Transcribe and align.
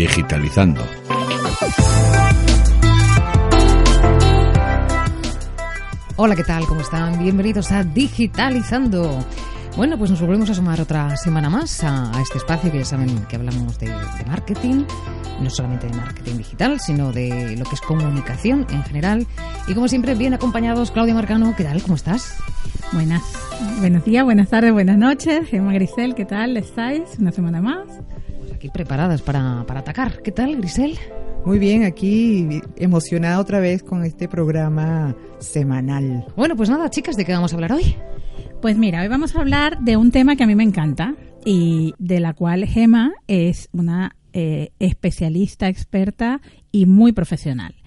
Digitalizando. 0.00 0.82
Hola, 6.16 6.34
¿qué 6.34 6.42
tal? 6.42 6.64
¿Cómo 6.64 6.80
están? 6.80 7.18
Bienvenidos 7.18 7.70
a 7.70 7.84
Digitalizando. 7.84 9.22
Bueno, 9.76 9.98
pues 9.98 10.10
nos 10.10 10.22
volvemos 10.22 10.48
a 10.48 10.54
sumar 10.54 10.80
otra 10.80 11.18
semana 11.18 11.50
más 11.50 11.84
a, 11.84 12.16
a 12.16 12.22
este 12.22 12.38
espacio 12.38 12.72
que 12.72 12.78
ya 12.78 12.86
saben 12.86 13.26
que 13.26 13.36
hablamos 13.36 13.78
de, 13.78 13.88
de, 13.88 14.24
marketing, 14.26 14.86
no 15.38 15.50
solamente 15.50 15.86
de 15.88 15.92
marketing 15.94 16.38
digital, 16.38 16.80
sino 16.80 17.12
de 17.12 17.54
lo 17.58 17.66
que 17.66 17.74
es 17.74 17.82
comunicación 17.82 18.66
en 18.70 18.82
general. 18.84 19.26
Y 19.68 19.74
como 19.74 19.86
siempre, 19.86 20.14
bien 20.14 20.32
acompañados, 20.32 20.92
Claudia 20.92 21.12
Marcano, 21.12 21.54
¿qué 21.54 21.64
tal? 21.64 21.82
¿Cómo 21.82 21.96
estás? 21.96 22.38
Buenas, 22.94 23.22
buenos 23.80 24.02
días, 24.06 24.24
buenas 24.24 24.48
tardes, 24.48 24.72
buenas 24.72 24.96
noches. 24.96 25.46
Gemma 25.46 25.74
Grisel, 25.74 26.14
¿qué 26.14 26.24
tal? 26.24 26.56
¿Estáis? 26.56 27.02
Una 27.18 27.32
semana 27.32 27.60
más. 27.60 27.86
Aquí 28.60 28.68
preparadas 28.68 29.22
para, 29.22 29.64
para 29.66 29.80
atacar. 29.80 30.20
¿Qué 30.20 30.32
tal, 30.32 30.54
Grisel? 30.56 30.98
Muy 31.46 31.58
bien, 31.58 31.82
aquí 31.84 32.60
emocionada 32.76 33.40
otra 33.40 33.58
vez 33.58 33.82
con 33.82 34.04
este 34.04 34.28
programa 34.28 35.16
semanal. 35.38 36.26
Bueno, 36.36 36.56
pues 36.56 36.68
nada, 36.68 36.90
chicas, 36.90 37.16
¿de 37.16 37.24
qué 37.24 37.32
vamos 37.32 37.54
a 37.54 37.56
hablar 37.56 37.72
hoy? 37.72 37.96
Pues 38.60 38.76
mira, 38.76 39.00
hoy 39.00 39.08
vamos 39.08 39.34
a 39.34 39.40
hablar 39.40 39.80
de 39.80 39.96
un 39.96 40.10
tema 40.10 40.36
que 40.36 40.44
a 40.44 40.46
mí 40.46 40.54
me 40.54 40.62
encanta 40.62 41.14
y 41.42 41.94
de 41.98 42.20
la 42.20 42.34
cual 42.34 42.66
Gema 42.66 43.14
es 43.28 43.70
una 43.72 44.14
eh, 44.34 44.72
especialista, 44.78 45.68
experta 45.68 46.42
y 46.70 46.84
muy 46.84 47.12
profesional. 47.12 47.79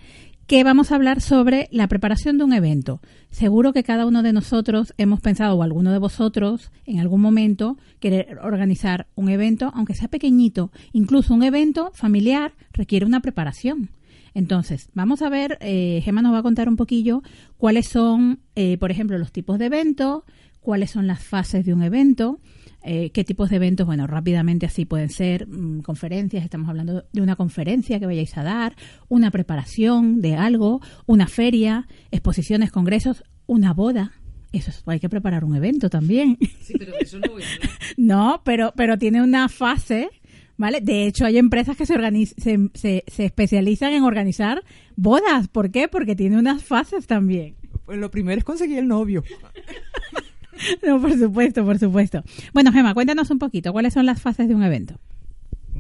Que 0.53 0.63
vamos 0.63 0.91
a 0.91 0.95
hablar 0.97 1.19
sobre 1.19 1.67
la 1.71 1.87
preparación 1.87 2.37
de 2.37 2.43
un 2.43 2.53
evento. 2.53 3.01
Seguro 3.31 3.73
que 3.73 3.81
cada 3.81 4.05
uno 4.05 4.21
de 4.21 4.33
nosotros 4.33 4.93
hemos 4.99 5.19
pensado, 5.19 5.55
o 5.55 5.63
alguno 5.63 5.91
de 5.91 5.97
vosotros, 5.97 6.71
en 6.85 6.99
algún 6.99 7.21
momento, 7.21 7.75
querer 7.99 8.37
organizar 8.37 9.07
un 9.15 9.29
evento, 9.29 9.71
aunque 9.73 9.95
sea 9.95 10.09
pequeñito. 10.09 10.69
Incluso 10.91 11.33
un 11.33 11.41
evento 11.41 11.89
familiar 11.95 12.53
requiere 12.71 13.03
una 13.03 13.21
preparación. 13.21 13.89
Entonces, 14.35 14.89
vamos 14.93 15.23
a 15.23 15.29
ver, 15.29 15.57
eh, 15.59 16.01
Gemma 16.05 16.21
nos 16.21 16.35
va 16.35 16.37
a 16.37 16.43
contar 16.43 16.69
un 16.69 16.75
poquillo 16.75 17.23
cuáles 17.57 17.87
son, 17.87 18.37
eh, 18.55 18.77
por 18.77 18.91
ejemplo, 18.91 19.17
los 19.17 19.31
tipos 19.31 19.57
de 19.57 19.65
eventos, 19.65 20.21
cuáles 20.61 20.91
son 20.91 21.07
las 21.07 21.23
fases 21.23 21.65
de 21.65 21.73
un 21.73 21.81
evento, 21.81 22.39
eh, 22.83 23.11
qué 23.11 23.23
tipos 23.23 23.49
de 23.49 23.55
eventos, 23.57 23.85
bueno, 23.85 24.07
rápidamente 24.07 24.65
así 24.65 24.85
pueden 24.85 25.09
ser 25.09 25.47
mmm, 25.47 25.81
conferencias, 25.81 26.43
estamos 26.43 26.69
hablando 26.69 27.05
de 27.11 27.21
una 27.21 27.35
conferencia 27.35 27.99
que 27.99 28.05
vayáis 28.05 28.37
a 28.37 28.43
dar, 28.43 28.75
una 29.09 29.31
preparación 29.31 30.21
de 30.21 30.35
algo, 30.35 30.81
una 31.05 31.27
feria, 31.27 31.87
exposiciones, 32.11 32.71
congresos, 32.71 33.23
una 33.45 33.73
boda. 33.73 34.13
Eso 34.51 34.69
es, 34.69 34.83
hay 34.85 34.99
que 34.99 35.09
preparar 35.09 35.43
un 35.45 35.55
evento 35.55 35.89
también. 35.89 36.37
Sí, 36.61 36.75
pero 36.77 36.93
eso 36.99 37.17
no 37.19 37.31
voy 37.31 37.43
a 37.43 37.53
hablar. 37.53 37.69
no, 37.97 38.41
pero, 38.43 38.73
pero 38.75 38.97
tiene 38.97 39.21
una 39.23 39.49
fase 39.49 40.09
¿Vale? 40.55 40.81
De 40.81 41.07
hecho, 41.07 41.25
hay 41.25 41.39
empresas 41.39 41.75
que 41.75 41.85
se, 41.85 41.95
se, 42.37 42.69
se, 42.75 43.03
se, 43.07 43.25
especializan 43.25 43.93
en 43.93 44.03
organizar 44.03 44.63
bodas. 44.95 45.47
¿Por 45.47 45.71
qué? 45.71 45.87
Porque 45.87 46.15
tiene 46.15 46.37
unas 46.37 46.63
fases 46.63 47.07
también. 47.07 47.55
Pues 47.85 47.97
lo 47.97 48.11
primero 48.11 48.37
es 48.37 48.43
conseguir 48.43 48.77
el 48.77 48.87
novio. 48.87 49.23
no, 50.87 51.01
por 51.01 51.17
supuesto, 51.17 51.63
por 51.65 51.79
supuesto. 51.79 52.23
Bueno, 52.53 52.71
Gemma, 52.71 52.93
cuéntanos 52.93 53.29
un 53.31 53.39
poquito, 53.39 53.71
¿cuáles 53.71 53.93
son 53.93 54.05
las 54.05 54.21
fases 54.21 54.47
de 54.47 54.55
un 54.55 54.63
evento? 54.63 54.99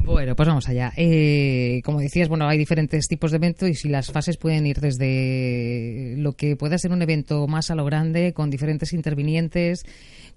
Bueno, 0.05 0.35
pues 0.35 0.47
vamos 0.49 0.67
allá. 0.67 0.91
Eh, 0.97 1.81
como 1.85 1.99
decías, 1.99 2.27
bueno, 2.27 2.47
hay 2.47 2.57
diferentes 2.57 3.07
tipos 3.07 3.31
de 3.31 3.37
eventos 3.37 3.69
y 3.69 3.73
si 3.73 3.87
las 3.87 4.11
fases 4.11 4.35
pueden 4.35 4.65
ir 4.67 4.81
desde 4.81 6.15
lo 6.17 6.33
que 6.33 6.57
pueda 6.57 6.77
ser 6.77 6.91
un 6.91 7.01
evento 7.01 7.47
más 7.47 7.71
a 7.71 7.75
lo 7.75 7.85
grande, 7.85 8.33
con 8.33 8.49
diferentes 8.49 8.91
intervinientes, 8.91 9.85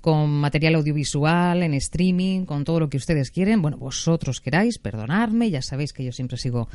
con 0.01 0.31
material 0.31 0.77
audiovisual, 0.77 1.65
en 1.65 1.75
streaming, 1.75 2.45
con 2.45 2.63
todo 2.63 2.79
lo 2.79 2.89
que 2.89 2.97
ustedes 2.97 3.33
quieren. 3.33 3.61
Bueno, 3.61 3.77
vosotros 3.77 4.41
queráis, 4.41 4.79
perdonadme, 4.79 5.51
ya 5.51 5.63
sabéis 5.63 5.93
que 5.93 6.05
yo 6.05 6.13
siempre 6.13 6.37
sigo 6.37 6.69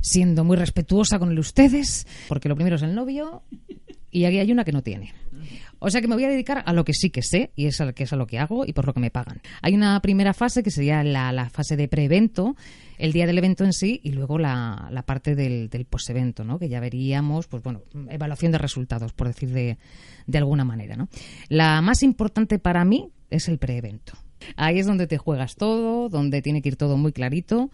siendo 0.00 0.42
muy 0.42 0.56
respetuosa 0.56 1.20
con 1.20 1.30
el 1.30 1.38
ustedes, 1.38 2.08
porque 2.28 2.48
lo 2.48 2.56
primero 2.56 2.74
es 2.74 2.82
el 2.82 2.94
novio 2.94 3.42
y 4.10 4.24
aquí 4.24 4.38
hay 4.38 4.50
una 4.50 4.64
que 4.64 4.72
no 4.72 4.82
tiene. 4.82 5.12
O 5.78 5.90
sea 5.90 6.00
que 6.00 6.08
me 6.08 6.14
voy 6.14 6.24
a 6.24 6.28
dedicar 6.28 6.62
a 6.64 6.72
lo 6.72 6.84
que 6.84 6.94
sí 6.94 7.10
que 7.10 7.22
sé 7.22 7.50
y 7.54 7.66
es 7.66 7.80
a, 7.80 7.92
que 7.92 8.04
es 8.04 8.12
a 8.12 8.16
lo 8.16 8.26
que 8.26 8.38
hago 8.38 8.64
y 8.66 8.72
por 8.72 8.86
lo 8.86 8.94
que 8.94 9.00
me 9.00 9.10
pagan. 9.10 9.40
Hay 9.62 9.74
una 9.74 10.00
primera 10.00 10.32
fase 10.32 10.62
que 10.62 10.70
sería 10.70 11.02
la, 11.04 11.50
fase 11.50 11.76
de 11.76 11.88
pre-evento, 11.88 12.56
el 12.98 13.12
día 13.12 13.26
del 13.26 13.38
evento 13.38 13.64
en 13.64 13.72
sí 13.72 14.00
y 14.02 14.12
luego 14.12 14.38
la, 14.38 14.90
parte 15.06 15.34
del, 15.34 15.68
del 15.68 15.84
post-evento, 15.84 16.44
¿no? 16.44 16.58
que 16.58 16.68
ya 16.68 16.80
veríamos, 16.80 17.46
pues 17.46 17.62
bueno, 17.62 17.82
evaluación 18.08 18.52
de 18.52 18.58
resultados, 18.58 19.12
por 19.12 19.26
decir 19.26 19.50
de, 19.50 19.78
alguna 20.34 20.64
manera. 20.64 20.96
¿no? 20.96 21.08
La 21.48 21.80
más 21.82 22.02
importante 22.02 22.58
para 22.58 22.84
mí 22.84 23.10
es 23.30 23.48
el 23.48 23.58
pre-evento. 23.58 24.14
Ahí 24.56 24.78
es 24.78 24.86
donde 24.86 25.06
te 25.06 25.18
juegas 25.18 25.56
todo, 25.56 26.08
donde 26.08 26.42
tiene 26.42 26.62
que 26.62 26.70
ir 26.70 26.76
todo 26.76 26.96
muy 26.96 27.12
clarito 27.12 27.70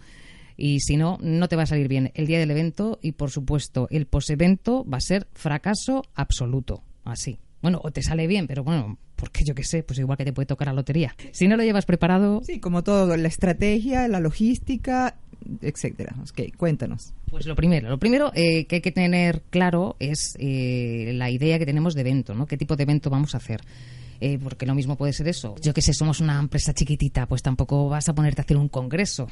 y 0.55 0.79
si 0.81 0.97
no, 0.97 1.17
no 1.21 1.47
te 1.47 1.55
va 1.55 1.63
a 1.63 1.67
salir 1.67 1.87
bien 1.87 2.11
el 2.15 2.27
día 2.27 2.39
del 2.39 2.51
evento 2.51 2.99
y, 3.01 3.13
por 3.13 3.31
supuesto, 3.31 3.87
el 3.91 4.05
post-evento 4.05 4.85
va 4.85 4.97
a 4.97 5.01
ser 5.01 5.27
fracaso 5.33 6.03
absoluto. 6.15 6.83
Así. 7.03 7.39
Bueno, 7.63 7.79
o 7.81 7.91
te 7.91 8.03
sale 8.03 8.27
bien, 8.27 8.45
pero 8.45 8.63
bueno, 8.65 8.97
porque 9.15 9.45
yo 9.45 9.55
qué 9.55 9.63
sé, 9.63 9.83
pues 9.83 9.97
igual 9.97 10.17
que 10.17 10.25
te 10.25 10.33
puede 10.33 10.45
tocar 10.45 10.67
la 10.67 10.73
lotería. 10.73 11.15
Si 11.31 11.47
no 11.47 11.55
lo 11.55 11.63
llevas 11.63 11.85
preparado. 11.85 12.41
Sí, 12.43 12.59
como 12.59 12.83
todo, 12.83 13.15
la 13.15 13.27
estrategia, 13.29 14.07
la 14.09 14.19
logística, 14.19 15.15
etcétera. 15.61 16.13
Okay, 16.29 16.51
cuéntanos. 16.51 17.13
Pues 17.31 17.45
lo 17.45 17.55
primero, 17.55 17.89
lo 17.89 17.97
primero 17.97 18.31
eh, 18.35 18.65
que 18.65 18.75
hay 18.75 18.81
que 18.81 18.91
tener 18.91 19.43
claro 19.49 19.95
es 19.99 20.35
eh, 20.39 21.13
la 21.15 21.31
idea 21.31 21.57
que 21.57 21.65
tenemos 21.65 21.95
de 21.95 22.01
evento, 22.01 22.35
¿no? 22.35 22.45
¿Qué 22.47 22.57
tipo 22.57 22.75
de 22.75 22.83
evento 22.83 23.09
vamos 23.09 23.33
a 23.33 23.37
hacer? 23.37 23.61
Eh, 24.19 24.37
porque 24.43 24.65
lo 24.65 24.75
mismo 24.75 24.97
puede 24.97 25.13
ser 25.13 25.29
eso. 25.29 25.55
Yo 25.61 25.73
que 25.73 25.81
sé, 25.81 25.93
somos 25.93 26.19
una 26.19 26.37
empresa 26.37 26.73
chiquitita, 26.73 27.27
pues 27.27 27.41
tampoco 27.41 27.87
vas 27.87 28.09
a 28.09 28.13
ponerte 28.13 28.41
a 28.41 28.43
hacer 28.43 28.57
un 28.57 28.67
congreso. 28.67 29.29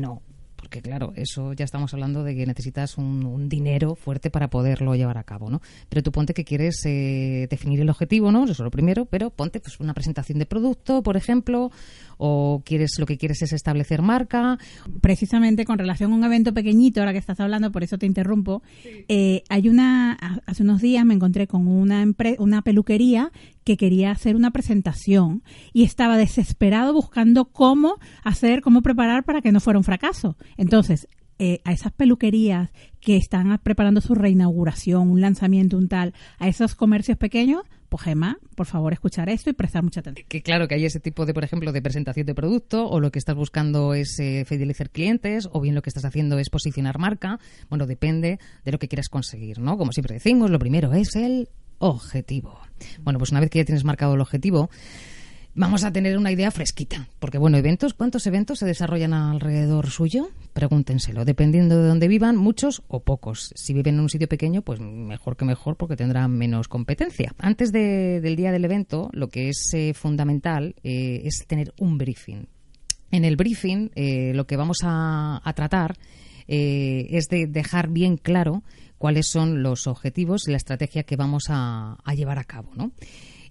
No, 0.00 0.20
porque 0.58 0.82
claro, 0.82 1.12
eso 1.14 1.52
ya 1.52 1.64
estamos 1.64 1.94
hablando 1.94 2.24
de 2.24 2.34
que 2.34 2.44
necesitas 2.44 2.98
un, 2.98 3.24
un, 3.24 3.48
dinero 3.48 3.94
fuerte 3.94 4.28
para 4.28 4.50
poderlo 4.50 4.94
llevar 4.96 5.16
a 5.16 5.22
cabo, 5.22 5.48
¿no? 5.48 5.62
Pero 5.88 6.02
tú 6.02 6.10
ponte 6.10 6.34
que 6.34 6.44
quieres 6.44 6.84
eh, 6.84 7.46
definir 7.48 7.80
el 7.80 7.88
objetivo, 7.88 8.32
¿no? 8.32 8.42
Eso 8.44 8.52
es 8.52 8.58
lo 8.58 8.70
primero, 8.70 9.06
pero 9.06 9.30
ponte 9.30 9.60
pues 9.60 9.78
una 9.78 9.94
presentación 9.94 10.38
de 10.40 10.46
producto, 10.46 11.02
por 11.02 11.16
ejemplo, 11.16 11.70
o 12.18 12.62
quieres 12.64 12.98
lo 12.98 13.06
que 13.06 13.16
quieres 13.16 13.40
es 13.42 13.52
establecer 13.52 14.02
marca. 14.02 14.58
Precisamente 15.00 15.64
con 15.64 15.78
relación 15.78 16.12
a 16.12 16.16
un 16.16 16.24
evento 16.24 16.52
pequeñito, 16.52 17.00
ahora 17.00 17.12
que 17.12 17.18
estás 17.18 17.40
hablando, 17.40 17.72
por 17.72 17.82
eso 17.82 17.96
te 17.98 18.06
interrumpo, 18.06 18.62
sí. 18.82 19.04
eh, 19.08 19.42
hay 19.48 19.68
una, 19.68 20.12
hace 20.46 20.62
unos 20.62 20.82
días 20.82 21.04
me 21.04 21.14
encontré 21.14 21.46
con 21.46 21.66
una, 21.66 22.04
una 22.38 22.62
peluquería 22.62 23.32
que 23.64 23.76
quería 23.76 24.10
hacer 24.10 24.36
una 24.36 24.50
presentación 24.50 25.42
y 25.72 25.84
estaba 25.84 26.16
desesperado 26.16 26.92
buscando 26.92 27.46
cómo 27.46 27.96
hacer, 28.24 28.60
cómo 28.60 28.82
preparar 28.82 29.24
para 29.24 29.40
que 29.40 29.52
no 29.52 29.60
fuera 29.60 29.78
un 29.78 29.84
fracaso. 29.84 30.36
Entonces, 30.56 31.08
eh, 31.40 31.60
a 31.64 31.72
esas 31.72 31.92
peluquerías 31.92 32.72
que 33.00 33.16
están 33.16 33.56
preparando 33.62 34.00
su 34.00 34.16
reinauguración, 34.16 35.08
un 35.08 35.20
lanzamiento, 35.20 35.78
un 35.78 35.88
tal, 35.88 36.12
a 36.40 36.48
esos 36.48 36.74
comercios 36.74 37.16
pequeños, 37.16 37.62
pues 37.88 38.04
por 38.54 38.66
favor, 38.66 38.92
escuchar 38.92 39.28
esto 39.28 39.50
y 39.50 39.52
prestar 39.52 39.82
mucha 39.82 40.00
atención. 40.00 40.26
Que 40.28 40.42
claro 40.42 40.68
que 40.68 40.74
hay 40.74 40.84
ese 40.84 41.00
tipo 41.00 41.26
de, 41.26 41.34
por 41.34 41.44
ejemplo, 41.44 41.72
de 41.72 41.82
presentación 41.82 42.26
de 42.26 42.34
producto, 42.34 42.88
o 42.88 43.00
lo 43.00 43.10
que 43.10 43.18
estás 43.18 43.34
buscando 43.34 43.94
es 43.94 44.18
eh, 44.20 44.44
fidelizar 44.46 44.90
clientes, 44.90 45.48
o 45.52 45.60
bien 45.60 45.74
lo 45.74 45.82
que 45.82 45.90
estás 45.90 46.04
haciendo 46.04 46.38
es 46.38 46.50
posicionar 46.50 46.98
marca. 46.98 47.38
Bueno, 47.68 47.86
depende 47.86 48.38
de 48.64 48.72
lo 48.72 48.78
que 48.78 48.88
quieras 48.88 49.08
conseguir, 49.08 49.58
¿no? 49.58 49.78
Como 49.78 49.92
siempre 49.92 50.14
decimos, 50.14 50.50
lo 50.50 50.58
primero 50.58 50.92
es 50.92 51.16
el 51.16 51.48
objetivo. 51.78 52.58
Bueno, 53.02 53.18
pues 53.18 53.30
una 53.30 53.40
vez 53.40 53.50
que 53.50 53.58
ya 53.58 53.64
tienes 53.64 53.84
marcado 53.84 54.14
el 54.14 54.20
objetivo, 54.20 54.70
vamos 55.58 55.84
a 55.84 55.92
tener 55.92 56.16
una 56.16 56.32
idea 56.32 56.50
fresquita. 56.50 57.08
Porque, 57.18 57.36
bueno, 57.36 57.58
eventos, 57.58 57.92
¿cuántos 57.92 58.26
eventos 58.26 58.60
se 58.60 58.66
desarrollan 58.66 59.12
alrededor 59.12 59.90
suyo? 59.90 60.30
Pregúntenselo. 60.52 61.24
Dependiendo 61.24 61.82
de 61.82 61.88
dónde 61.88 62.08
vivan, 62.08 62.36
muchos 62.36 62.82
o 62.88 63.00
pocos. 63.00 63.52
Si 63.56 63.74
viven 63.74 63.96
en 63.96 64.00
un 64.00 64.08
sitio 64.08 64.28
pequeño, 64.28 64.62
pues 64.62 64.80
mejor 64.80 65.36
que 65.36 65.44
mejor 65.44 65.76
porque 65.76 65.96
tendrán 65.96 66.30
menos 66.30 66.68
competencia. 66.68 67.34
Antes 67.38 67.72
de, 67.72 68.20
del 68.20 68.36
día 68.36 68.52
del 68.52 68.64
evento, 68.64 69.10
lo 69.12 69.28
que 69.28 69.48
es 69.48 69.70
eh, 69.74 69.94
fundamental 69.94 70.76
eh, 70.84 71.22
es 71.24 71.44
tener 71.46 71.74
un 71.78 71.98
briefing. 71.98 72.46
En 73.10 73.24
el 73.24 73.36
briefing, 73.36 73.90
eh, 73.96 74.32
lo 74.34 74.46
que 74.46 74.56
vamos 74.56 74.78
a, 74.82 75.40
a 75.42 75.52
tratar 75.52 75.96
es 76.50 77.28
de 77.28 77.46
dejar 77.46 77.90
bien 77.90 78.16
claro 78.16 78.62
cuáles 78.96 79.26
son 79.26 79.62
los 79.62 79.86
objetivos 79.86 80.48
y 80.48 80.50
la 80.52 80.56
estrategia 80.56 81.02
que 81.02 81.14
vamos 81.14 81.44
a, 81.50 81.98
a 82.02 82.14
llevar 82.14 82.38
a 82.38 82.44
cabo, 82.44 82.70
¿no? 82.74 82.92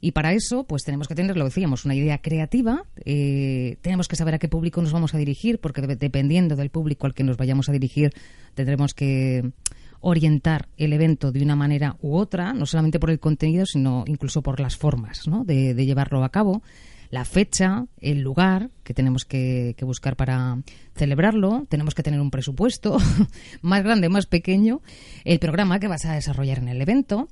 Y 0.02 0.12
para 0.12 0.34
eso, 0.34 0.64
pues 0.66 0.84
tenemos 0.84 1.08
que 1.08 1.16
tener, 1.16 1.36
lo 1.38 1.46
decíamos, 1.46 1.86
una 1.86 1.96
idea 1.96 2.18
creativa. 2.20 2.84
eh, 3.06 3.78
tenemos 3.82 4.08
que 4.08 4.16
saber 4.16 4.36
a 4.36 4.40
qué 4.40 4.48
público 4.48 4.82
nos 4.82 4.92
vamos 4.94 5.14
a 5.14 5.18
dirigir, 5.18 5.60
porque 5.60 5.82
de- 5.82 5.96
dependiendo 5.96 6.56
del 6.56 6.70
público 6.70 7.08
al 7.08 7.14
que 7.14 7.24
nos 7.24 7.38
vayamos 7.38 7.70
a 7.70 7.72
dirigir, 7.72 8.14
tendremos 8.54 8.94
que 8.94 9.52
orientar 10.00 10.68
el 10.78 10.94
evento 10.94 11.32
de 11.32 11.42
una 11.42 11.56
manera 11.56 11.98
u 12.02 12.16
otra, 12.16 12.54
no 12.54 12.66
solamente 12.66 13.00
por 13.00 13.10
el 13.10 13.20
contenido, 13.20 13.66
sino 13.66 14.04
incluso 14.08 14.42
por 14.42 14.60
las 14.60 14.78
formas 14.78 15.28
¿no? 15.28 15.44
de, 15.44 15.74
de 15.74 15.86
llevarlo 15.86 16.24
a 16.24 16.30
cabo, 16.30 16.62
la 17.10 17.26
fecha, 17.26 17.86
el 18.02 18.20
lugar 18.22 18.70
que 18.84 18.94
tenemos 18.94 19.26
que, 19.26 19.74
que 19.78 19.86
buscar 19.86 20.16
para 20.16 20.58
celebrarlo, 20.96 21.66
tenemos 21.70 21.96
que 21.96 22.04
tener 22.04 22.20
un 22.20 22.30
presupuesto 22.32 22.98
más 23.62 23.84
grande, 23.84 24.10
más 24.10 24.26
pequeño, 24.28 24.82
el 25.24 25.40
programa 25.40 25.80
que 25.80 25.88
vas 25.88 26.06
a 26.06 26.14
desarrollar 26.14 26.60
en 26.60 26.68
el 26.68 26.82
evento 26.82 27.28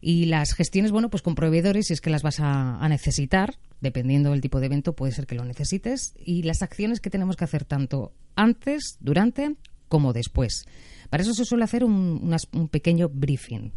y 0.00 0.26
las 0.26 0.54
gestiones, 0.54 0.92
bueno, 0.92 1.10
pues 1.10 1.22
con 1.22 1.34
proveedores, 1.34 1.86
si 1.88 1.92
es 1.92 2.00
que 2.00 2.10
las 2.10 2.22
vas 2.22 2.40
a, 2.40 2.78
a 2.78 2.88
necesitar, 2.88 3.58
dependiendo 3.80 4.30
del 4.30 4.40
tipo 4.40 4.60
de 4.60 4.66
evento, 4.66 4.94
puede 4.94 5.12
ser 5.12 5.26
que 5.26 5.34
lo 5.34 5.44
necesites, 5.44 6.14
y 6.24 6.42
las 6.42 6.62
acciones 6.62 7.00
que 7.00 7.10
tenemos 7.10 7.36
que 7.36 7.44
hacer 7.44 7.64
tanto 7.64 8.12
antes, 8.36 8.96
durante, 9.00 9.56
como 9.88 10.12
después. 10.12 10.64
Para 11.10 11.22
eso 11.22 11.34
se 11.34 11.44
suele 11.44 11.64
hacer 11.64 11.84
un, 11.84 12.20
unas- 12.22 12.48
un 12.52 12.68
pequeño 12.68 13.08
briefing. 13.08 13.72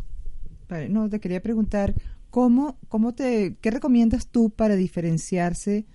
Vale, 0.69 0.87
No, 0.89 1.09
te 1.09 1.19
quería 1.19 1.41
preguntar, 1.41 1.93
¿cómo, 2.29 2.77
cómo 2.87 3.13
te, 3.13 3.57
¿qué 3.61 3.71
recomiendas 3.71 4.27
tú 4.27 4.49
para 4.49 4.75
diferenciarse 4.75 5.85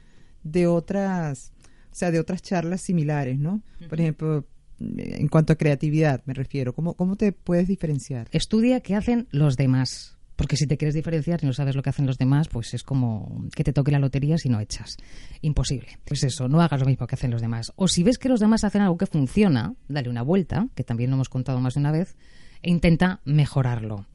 de 0.43 0.67
otras, 0.67 1.53
o 1.91 1.95
sea, 1.95 2.11
de 2.11 2.21
otras 2.21 2.43
charlas 2.43 2.81
similares, 2.83 3.39
¿no? 3.39 3.63
Por 3.89 4.01
ejemplo, 4.01 4.47
en 4.81 5.27
cuanto 5.29 5.53
a 5.53 5.57
creatividad 5.57 6.23
me 6.27 6.35
refiero, 6.35 6.73
¿cómo, 6.75 6.95
cómo 6.95 7.17
te 7.17 7.33
puedes 7.33 7.67
diferenciar? 7.67 8.29
Estudia 8.31 8.81
qué 8.81 8.95
hacen 8.95 9.27
los 9.31 9.57
demás. 9.57 10.17
Porque 10.39 10.57
si 10.57 10.69
te 10.69 10.77
quieres 10.77 10.95
diferenciar 10.95 11.41
y 11.43 11.47
no 11.47 11.53
sabes 11.53 11.75
lo 11.75 11.83
que 11.83 11.91
hacen 11.91 12.07
los 12.07 12.17
demás, 12.17 12.47
pues 12.47 12.73
es 12.73 12.85
como 12.85 13.45
que 13.57 13.65
te 13.65 13.73
toque 13.73 13.91
la 13.91 13.99
lotería 13.99 14.39
si 14.39 14.49
no 14.49 14.61
echas. 14.61 14.97
Imposible. 15.41 15.99
Pues 16.05 16.23
eso, 16.23 16.47
no 16.47 16.61
hagas 16.61 16.79
lo 16.79 16.87
mismo 16.87 17.09
que 17.09 17.17
hacen 17.17 17.33
los 17.33 17.41
demás. 17.41 17.73
O 17.75 17.89
si 17.89 18.05
ves 18.05 18.19
que 18.19 18.29
los 18.29 18.39
demás 18.39 18.63
hacen 18.63 18.83
algo 18.83 18.97
que 18.97 19.07
funciona, 19.07 19.75
dale 19.89 20.09
una 20.09 20.23
vuelta, 20.23 20.69
que 20.77 20.85
también 20.85 21.11
lo 21.11 21.17
hemos 21.17 21.29
contado 21.29 21.59
más 21.59 21.75
de 21.75 21.81
una 21.81 21.91
vez, 21.91 22.15
e 22.63 22.71
intenta 22.71 23.21
mejorarlo. 23.25 24.07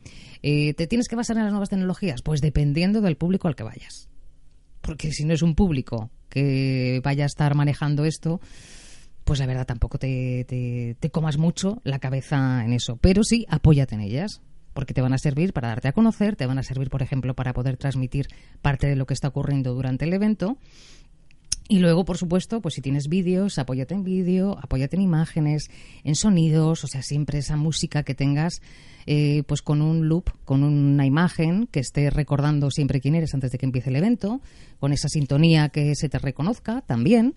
Eh, 0.42 0.74
¿Te 0.76 0.88
tienes 0.88 1.10
que 1.10 1.18
basar 1.18 1.36
en 1.36 1.44
las 1.44 1.52
nuevas 1.52 1.68
tecnologías? 1.68 2.22
Pues 2.22 2.40
dependiendo 2.40 3.02
del 3.02 3.18
público 3.18 3.50
al 3.50 3.58
que 3.58 3.64
vayas. 3.64 4.08
Porque 4.80 5.12
si 5.12 5.26
no 5.26 5.34
es 5.34 5.42
un 5.42 5.56
público 5.56 6.10
que 6.30 7.02
vaya 7.04 7.26
a 7.26 7.28
estar 7.28 7.54
manejando 7.54 8.06
esto, 8.06 8.40
pues 9.26 9.40
la 9.40 9.46
verdad 9.46 9.66
tampoco 9.66 9.98
te, 9.98 10.46
te, 10.48 10.96
te 10.98 11.10
comas 11.10 11.38
mucho 11.38 11.82
la 11.84 12.00
cabeza 12.00 12.64
en 12.64 12.72
eso. 12.72 12.96
Pero 12.96 13.26
sí, 13.26 13.46
apóyate 13.50 13.96
en 13.96 14.02
ellas, 14.02 14.42
porque 14.74 14.94
te 14.94 15.02
van 15.02 15.14
a 15.14 15.18
servir 15.18 15.54
para 15.54 15.70
darte 15.70 15.88
a 15.88 15.94
conocer, 15.94 16.36
te 16.36 16.46
van 16.46 16.60
a 16.60 16.64
servir, 16.64 16.90
por 16.90 17.02
ejemplo, 17.02 17.34
para 17.34 17.54
poder 17.54 17.78
transmitir 17.78 18.28
parte 18.62 18.88
de 18.88 18.96
lo 18.96 19.06
que 19.06 19.14
está 19.14 19.28
ocurriendo 19.30 19.74
durante 19.74 20.06
el 20.06 20.14
evento. 20.14 20.58
Y 21.70 21.80
luego, 21.80 22.04
por 22.04 22.18
supuesto, 22.18 22.62
pues 22.62 22.76
si 22.76 22.82
tienes 22.82 23.08
vídeos, 23.08 23.58
apóyate 23.58 23.94
en 23.94 24.04
vídeo, 24.04 24.58
apóyate 24.62 24.98
en 24.98 25.02
imágenes, 25.02 25.72
en 26.04 26.16
sonidos, 26.16 26.84
o 26.84 26.88
sea, 26.88 27.02
siempre 27.02 27.40
esa 27.40 27.56
música 27.56 28.04
que 28.04 28.14
tengas, 28.14 28.62
eh, 29.06 29.44
pues 29.48 29.62
con 29.62 29.82
un 29.82 30.10
loop, 30.10 30.30
con 30.44 30.64
una 30.64 31.06
imagen 31.06 31.68
que 31.68 31.80
esté 31.80 32.10
recordando 32.10 32.70
siempre 32.70 33.00
quién 33.00 33.16
eres 33.16 33.34
antes 33.34 33.52
de 33.52 33.58
que 33.58 33.66
empiece 33.66 33.90
el 33.90 33.96
evento, 33.96 34.42
con 34.80 34.92
esa 34.92 35.08
sintonía 35.08 35.70
que 35.70 35.96
se 35.96 36.10
te 36.10 36.20
reconozca 36.20 36.82
también. 36.82 37.36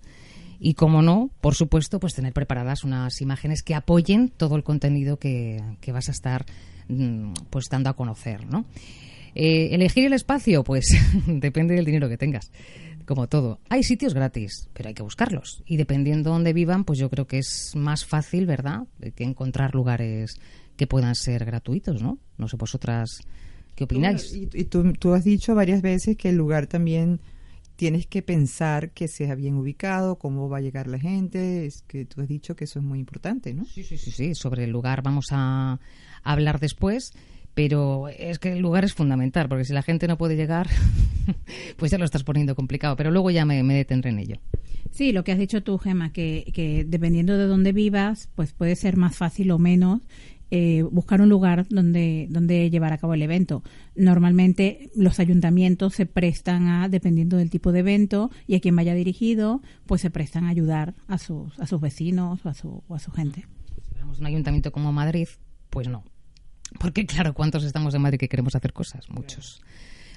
Y 0.59 0.75
como 0.75 1.03
no, 1.03 1.31
por 1.41 1.55
supuesto, 1.55 2.01
pues 2.01 2.15
tener 2.15 2.33
preparadas 2.33 2.83
unas 2.83 3.21
imágenes 3.21 3.63
que 3.63 3.75
apoyen 3.75 4.29
todo 4.31 4.57
el 4.57 4.65
contenido 4.65 5.19
que, 5.19 5.63
que 5.81 5.93
vas 5.93 6.09
a 6.09 6.13
estar 6.13 6.47
pues 7.51 7.67
dando 7.71 7.91
a 7.91 7.97
conocer, 7.97 8.47
¿no? 8.47 8.67
Eh, 9.35 9.75
elegir 9.75 10.07
el 10.07 10.15
espacio, 10.15 10.65
pues 10.65 10.87
depende 11.27 11.75
del 11.75 11.85
dinero 11.85 12.09
que 12.09 12.17
tengas, 12.17 12.51
como 13.05 13.29
todo. 13.29 13.61
Hay 13.69 13.83
sitios 13.83 14.15
gratis, 14.15 14.69
pero 14.73 14.89
hay 14.89 14.95
que 14.95 15.03
buscarlos. 15.03 15.63
Y 15.67 15.77
dependiendo 15.77 16.31
de 16.31 16.35
dónde 16.35 16.53
vivan, 16.53 16.85
pues 16.85 16.99
yo 16.99 17.11
creo 17.11 17.27
que 17.27 17.39
es 17.39 17.73
más 17.75 18.07
fácil, 18.07 18.47
¿verdad?, 18.47 18.85
que 19.15 19.25
encontrar 19.25 19.75
lugares 19.75 20.41
que 20.77 20.87
puedan 20.87 21.15
ser 21.15 21.45
gratuitos, 21.45 22.03
¿no? 22.03 22.19
No 22.39 22.49
sé 22.49 22.57
vosotras 22.57 23.21
qué 23.75 23.85
opináis. 23.85 24.33
Y, 24.33 24.49
y 24.53 24.65
tú, 24.65 24.93
tú 24.95 25.13
has 25.13 25.25
dicho 25.25 25.55
varias 25.55 25.83
veces 25.83 26.17
que 26.17 26.31
el 26.31 26.37
lugar 26.37 26.67
también 26.67 27.21
tienes 27.77 28.07
que 28.07 28.23
pensar 28.23 28.91
que 28.91 29.07
sea 29.07 29.35
bien 29.35 29.55
ubicado, 29.55 30.17
cómo 30.17 30.49
va 30.49 30.59
a 30.59 30.61
llegar 30.61 30.89
la 30.89 30.99
gente, 30.99 31.67
es 31.67 31.83
que 31.83 32.05
tú 32.05 32.23
has 32.23 32.29
dicho 32.29 32.57
que 32.57 32.65
eso 32.65 32.79
es 32.79 32.85
muy 32.85 32.99
importante, 32.99 33.55
¿no? 33.55 33.65
Sí, 33.67 33.85
sí, 33.85 33.99
sí, 33.99 34.11
sí. 34.11 34.35
Sobre 34.35 34.65
el 34.65 34.71
lugar 34.71 35.03
vamos 35.03 35.27
a 35.31 35.79
hablar 36.23 36.59
después, 36.59 37.13
pero 37.55 38.09
es 38.09 38.39
que 38.39 38.53
el 38.53 38.59
lugar 38.59 38.85
es 38.85 38.95
fundamental, 38.95 39.49
porque 39.49 39.65
si 39.65 39.73
la 39.73 39.83
gente 39.83 40.09
no 40.09 40.19
puede 40.19 40.37
llegar, 40.37 40.69
pues 41.77 41.93
ya 41.93 41.99
lo 41.99 42.05
estás 42.05 42.25
poniendo 42.25 42.55
complicado, 42.55 42.97
pero 42.97 43.11
luego 43.11 43.31
ya 43.31 43.45
me, 43.45 43.63
me 43.63 43.75
detendré 43.75 44.11
en 44.11 44.19
ello. 44.19 44.37
Sí, 44.91 45.13
lo 45.13 45.25
que 45.25 45.33
has 45.33 45.39
dicho 45.39 45.63
tú, 45.63 45.79
Gema, 45.79 46.13
que, 46.13 46.51
que 46.55 46.85
dependiendo 46.87 47.37
de 47.37 47.47
dónde 47.47 47.73
vivas, 47.73 48.31
pues 48.35 48.53
puede 48.53 48.77
ser 48.77 48.97
más 48.97 49.17
fácil 49.17 49.51
o 49.51 49.59
menos 49.59 50.01
eh, 50.51 50.83
buscar 50.83 51.21
un 51.21 51.29
lugar 51.29 51.67
donde, 51.69 52.27
donde 52.31 52.71
llevar 52.71 52.93
a 52.93 52.99
cabo 52.99 53.15
el 53.15 53.23
evento. 53.23 53.63
Normalmente 53.95 54.91
los 54.95 55.19
ayuntamientos 55.19 55.95
se 55.95 56.07
prestan 56.07 56.69
a, 56.69 56.89
dependiendo 56.89 57.37
del 57.37 57.51
tipo 57.51 57.73
de 57.73 57.81
evento 57.81 58.31
y 58.47 58.55
a 58.55 58.61
quien 58.61 58.77
vaya 58.77 58.95
dirigido, 58.95 59.63
pues 59.87 60.01
se 60.01 60.11
prestan 60.11 60.45
a 60.45 60.51
ayudar 60.51 60.95
a 61.09 61.19
sus, 61.19 61.59
a 61.59 61.67
sus 61.67 61.81
vecinos 61.81 62.45
o 62.45 62.49
a 62.49 62.55
su, 62.55 62.83
o 62.87 62.95
a 62.95 62.99
su 62.99 63.11
gente. 63.11 63.45
Si 63.75 63.91
fuéramos 63.91 64.21
un 64.21 64.27
ayuntamiento 64.27 64.71
como 64.73 64.93
Madrid, 64.93 65.29
pues 65.71 65.89
no. 65.89 66.05
Porque 66.79 67.07
claro, 67.07 67.35
¿cuántos 67.35 67.65
estamos 67.65 67.95
en 67.95 68.03
Madrid 68.03 68.19
que 68.19 68.29
queremos 68.29 68.55
hacer 68.55 68.73
cosas? 68.73 69.09
Muchos. 69.11 69.63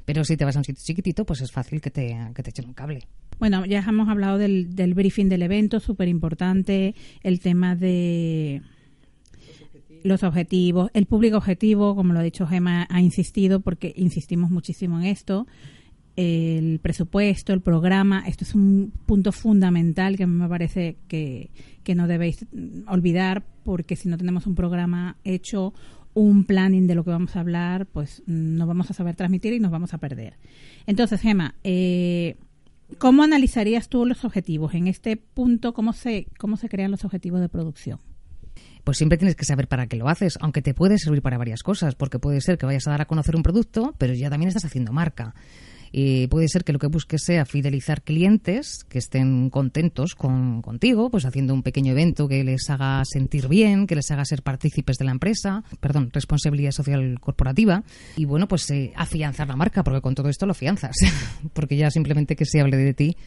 Pero 0.05 0.23
si 0.23 0.37
te 0.37 0.45
vas 0.45 0.55
a 0.55 0.59
un 0.59 0.65
sitio 0.65 0.83
chiquitito, 0.83 1.25
pues 1.25 1.41
es 1.41 1.51
fácil 1.51 1.81
que 1.81 1.91
te, 1.91 2.17
que 2.33 2.41
te 2.41 2.49
echen 2.49 2.65
un 2.65 2.73
cable. 2.73 3.07
Bueno, 3.37 3.65
ya 3.65 3.79
hemos 3.87 4.09
hablado 4.09 4.37
del, 4.37 4.75
del 4.75 4.93
briefing 4.93 5.29
del 5.29 5.43
evento, 5.43 5.79
súper 5.79 6.07
importante, 6.07 6.95
el 7.21 7.39
tema 7.39 7.75
de 7.75 8.61
los 10.03 10.23
objetivos, 10.23 10.91
el 10.93 11.05
público 11.05 11.37
objetivo, 11.37 11.95
como 11.95 12.13
lo 12.13 12.19
ha 12.19 12.23
dicho 12.23 12.47
Gema, 12.47 12.87
ha 12.89 13.01
insistido 13.01 13.59
porque 13.59 13.93
insistimos 13.95 14.49
muchísimo 14.49 14.99
en 14.99 15.05
esto, 15.05 15.47
el 16.15 16.79
presupuesto, 16.79 17.53
el 17.53 17.61
programa, 17.61 18.23
esto 18.27 18.43
es 18.43 18.53
un 18.53 18.91
punto 19.05 19.31
fundamental 19.31 20.17
que 20.17 20.27
me 20.27 20.49
parece 20.49 20.97
que, 21.07 21.49
que 21.83 21.95
no 21.95 22.07
debéis 22.07 22.45
olvidar 22.87 23.45
porque 23.63 23.95
si 23.95 24.09
no 24.09 24.17
tenemos 24.17 24.45
un 24.45 24.55
programa 24.55 25.17
hecho, 25.23 25.73
un 26.13 26.43
planning 26.43 26.87
de 26.87 26.95
lo 26.95 27.03
que 27.03 27.11
vamos 27.11 27.35
a 27.35 27.39
hablar, 27.39 27.85
pues 27.85 28.23
no 28.25 28.67
vamos 28.67 28.91
a 28.91 28.93
saber 28.93 29.15
transmitir 29.15 29.53
y 29.53 29.59
nos 29.59 29.71
vamos 29.71 29.93
a 29.93 29.97
perder. 29.97 30.33
Entonces, 30.87 31.21
Gema, 31.21 31.55
eh, 31.63 32.35
¿cómo 32.97 33.23
analizarías 33.23 33.87
tú 33.87 34.05
los 34.05 34.25
objetivos? 34.25 34.73
En 34.73 34.87
este 34.87 35.15
punto, 35.17 35.73
¿cómo 35.73 35.93
se, 35.93 36.27
cómo 36.37 36.57
se 36.57 36.67
crean 36.67 36.91
los 36.91 37.05
objetivos 37.05 37.39
de 37.39 37.49
producción? 37.49 37.99
Pues 38.83 38.97
siempre 38.97 39.17
tienes 39.17 39.35
que 39.35 39.45
saber 39.45 39.67
para 39.67 39.87
qué 39.87 39.97
lo 39.97 40.09
haces, 40.09 40.37
aunque 40.41 40.61
te 40.61 40.73
puede 40.73 40.97
servir 40.97 41.21
para 41.21 41.37
varias 41.37 41.63
cosas, 41.63 41.95
porque 41.95 42.19
puede 42.19 42.41
ser 42.41 42.57
que 42.57 42.65
vayas 42.65 42.87
a 42.87 42.91
dar 42.91 43.01
a 43.01 43.05
conocer 43.05 43.35
un 43.35 43.43
producto, 43.43 43.93
pero 43.97 44.13
ya 44.13 44.29
también 44.29 44.47
estás 44.47 44.65
haciendo 44.65 44.91
marca. 44.91 45.33
Y 45.91 46.27
puede 46.27 46.47
ser 46.47 46.63
que 46.63 46.73
lo 46.73 46.79
que 46.79 46.87
busques 46.87 47.23
sea 47.23 47.45
fidelizar 47.45 48.03
clientes 48.03 48.85
que 48.87 48.99
estén 48.99 49.49
contentos 49.49 50.15
con, 50.15 50.61
contigo, 50.61 51.09
pues 51.09 51.25
haciendo 51.25 51.53
un 51.53 51.63
pequeño 51.63 51.93
evento 51.93 52.27
que 52.27 52.43
les 52.43 52.69
haga 52.69 53.03
sentir 53.05 53.47
bien, 53.47 53.87
que 53.87 53.95
les 53.95 54.11
haga 54.11 54.25
ser 54.25 54.43
partícipes 54.43 54.97
de 54.97 55.05
la 55.05 55.11
empresa, 55.11 55.63
perdón, 55.79 56.11
responsabilidad 56.13 56.71
social 56.71 57.19
corporativa, 57.19 57.83
y 58.15 58.25
bueno, 58.25 58.47
pues 58.47 58.69
eh, 58.69 58.93
afianzar 58.95 59.47
la 59.47 59.55
marca, 59.55 59.83
porque 59.83 60.01
con 60.01 60.15
todo 60.15 60.29
esto 60.29 60.45
lo 60.45 60.51
afianzas, 60.51 60.95
porque 61.53 61.75
ya 61.75 61.89
simplemente 61.89 62.35
que 62.35 62.45
se 62.45 62.61
hable 62.61 62.77
de 62.77 62.93
ti 62.93 63.17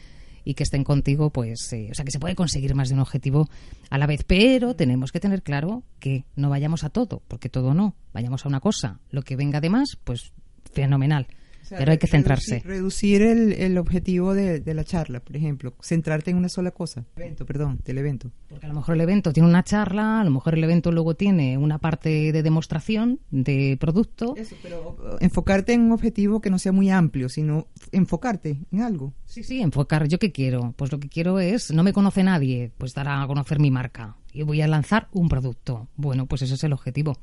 y 0.43 0.53
que 0.53 0.63
estén 0.63 0.83
contigo, 0.83 1.29
pues, 1.29 1.71
eh, 1.73 1.89
o 1.91 1.93
sea, 1.93 2.05
que 2.05 2.11
se 2.11 2.19
puede 2.19 2.35
conseguir 2.35 2.75
más 2.75 2.89
de 2.89 2.95
un 2.95 3.01
objetivo 3.01 3.49
a 3.89 3.97
la 3.97 4.07
vez, 4.07 4.23
pero 4.23 4.75
tenemos 4.75 5.11
que 5.11 5.19
tener 5.19 5.43
claro 5.43 5.83
que 5.99 6.25
no 6.35 6.49
vayamos 6.49 6.83
a 6.83 6.89
todo, 6.89 7.21
porque 7.27 7.49
todo 7.49 7.73
no, 7.73 7.95
vayamos 8.13 8.45
a 8.45 8.49
una 8.49 8.59
cosa, 8.59 8.99
lo 9.09 9.21
que 9.21 9.35
venga 9.35 9.61
de 9.61 9.69
más, 9.69 9.97
pues 10.03 10.31
fenomenal, 10.71 11.27
O 11.63 11.65
sea, 11.65 11.77
pero 11.77 11.91
hay 11.93 11.97
que 11.97 12.07
reducir- 12.07 12.11
centrarse. 12.11 12.59
Reducir 12.59 13.21
el, 13.21 13.53
el 13.53 13.77
objetivo 13.77 14.33
de, 14.33 14.59
de 14.59 14.73
la 14.73 14.83
charla, 14.83 15.21
por 15.21 15.35
ejemplo, 15.37 15.73
centrarte 15.81 16.29
en 16.29 16.37
una 16.37 16.49
sola 16.49 16.71
cosa. 16.71 17.05
Evento, 17.15 17.45
perdón, 17.45 17.79
del 17.85 17.97
evento. 17.97 18.31
Porque 18.49 18.65
a 18.65 18.69
lo 18.69 18.75
mejor 18.75 18.95
el 18.95 19.01
evento 19.01 19.31
tiene 19.31 19.47
una 19.47 19.63
charla, 19.63 20.19
a 20.19 20.23
lo 20.25 20.29
mejor 20.31 20.55
el 20.55 20.63
evento 20.63 20.91
luego 20.91 21.15
tiene 21.15 21.57
una 21.57 21.77
parte 21.79 22.31
de 22.33 22.43
demostración 22.43 23.19
de 23.31 23.77
producto. 23.79 24.35
Eso, 24.37 24.55
pero 24.61 25.17
enfocarte 25.21 25.71
en 25.73 25.81
un 25.81 25.93
objetivo 25.93 26.41
que 26.41 26.49
no 26.49 26.59
sea 26.59 26.73
muy 26.73 26.89
amplio, 26.89 27.29
sino 27.29 27.67
enfocarte 27.93 28.57
en 28.71 28.81
algo. 28.81 29.13
Sí, 29.25 29.43
sí, 29.43 29.61
enfocar. 29.61 30.07
¿Yo 30.07 30.19
qué 30.19 30.31
quiero? 30.33 30.73
Pues 30.77 30.91
lo 30.91 30.99
que 30.99 31.07
quiero 31.09 31.39
es, 31.39 31.71
no 31.71 31.83
me 31.83 31.93
conoce 31.93 32.23
nadie, 32.23 32.71
pues 32.77 32.93
dar 32.93 33.07
a 33.07 33.25
conocer 33.25 33.59
mi 33.59 33.71
marca. 33.71 34.17
Y 34.33 34.43
voy 34.43 34.61
a 34.61 34.67
lanzar 34.67 35.07
un 35.13 35.29
producto. 35.29 35.87
Bueno, 35.95 36.25
pues 36.25 36.41
ese 36.41 36.55
es 36.55 36.63
el 36.63 36.73
objetivo. 36.73 37.17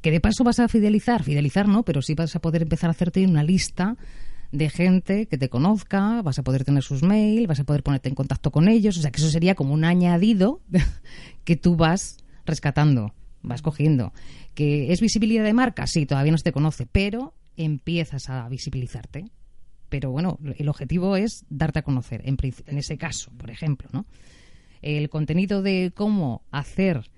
Que 0.00 0.10
de 0.10 0.20
paso 0.20 0.44
vas 0.44 0.60
a 0.60 0.68
fidelizar, 0.68 1.22
fidelizar 1.22 1.68
no, 1.68 1.84
pero 1.84 2.02
sí 2.02 2.14
vas 2.14 2.36
a 2.36 2.40
poder 2.40 2.62
empezar 2.62 2.88
a 2.88 2.92
hacerte 2.92 3.24
una 3.26 3.42
lista 3.42 3.96
de 4.52 4.70
gente 4.70 5.26
que 5.26 5.38
te 5.38 5.48
conozca, 5.48 6.22
vas 6.22 6.38
a 6.38 6.42
poder 6.42 6.64
tener 6.64 6.82
sus 6.82 7.02
mails, 7.02 7.46
vas 7.46 7.60
a 7.60 7.64
poder 7.64 7.82
ponerte 7.82 8.08
en 8.08 8.14
contacto 8.14 8.50
con 8.50 8.68
ellos, 8.68 8.96
o 8.96 9.00
sea 9.00 9.10
que 9.10 9.20
eso 9.20 9.30
sería 9.30 9.54
como 9.54 9.74
un 9.74 9.84
añadido 9.84 10.60
que 11.44 11.56
tú 11.56 11.76
vas 11.76 12.18
rescatando, 12.44 13.14
vas 13.42 13.62
cogiendo. 13.62 14.12
¿Que 14.54 14.92
es 14.92 15.00
visibilidad 15.00 15.44
de 15.44 15.52
marca? 15.52 15.86
Sí, 15.86 16.06
todavía 16.06 16.32
no 16.32 16.38
se 16.38 16.44
te 16.44 16.52
conoce, 16.52 16.86
pero 16.86 17.34
empiezas 17.56 18.28
a 18.28 18.48
visibilizarte. 18.48 19.30
Pero 19.88 20.10
bueno, 20.10 20.38
el 20.58 20.68
objetivo 20.68 21.16
es 21.16 21.44
darte 21.48 21.80
a 21.80 21.82
conocer, 21.82 22.22
en, 22.24 22.36
en 22.66 22.78
ese 22.78 22.98
caso, 22.98 23.30
por 23.36 23.50
ejemplo, 23.50 23.88
¿no? 23.92 24.06
El 24.82 25.08
contenido 25.08 25.62
de 25.62 25.92
cómo 25.94 26.42
hacer 26.50 27.10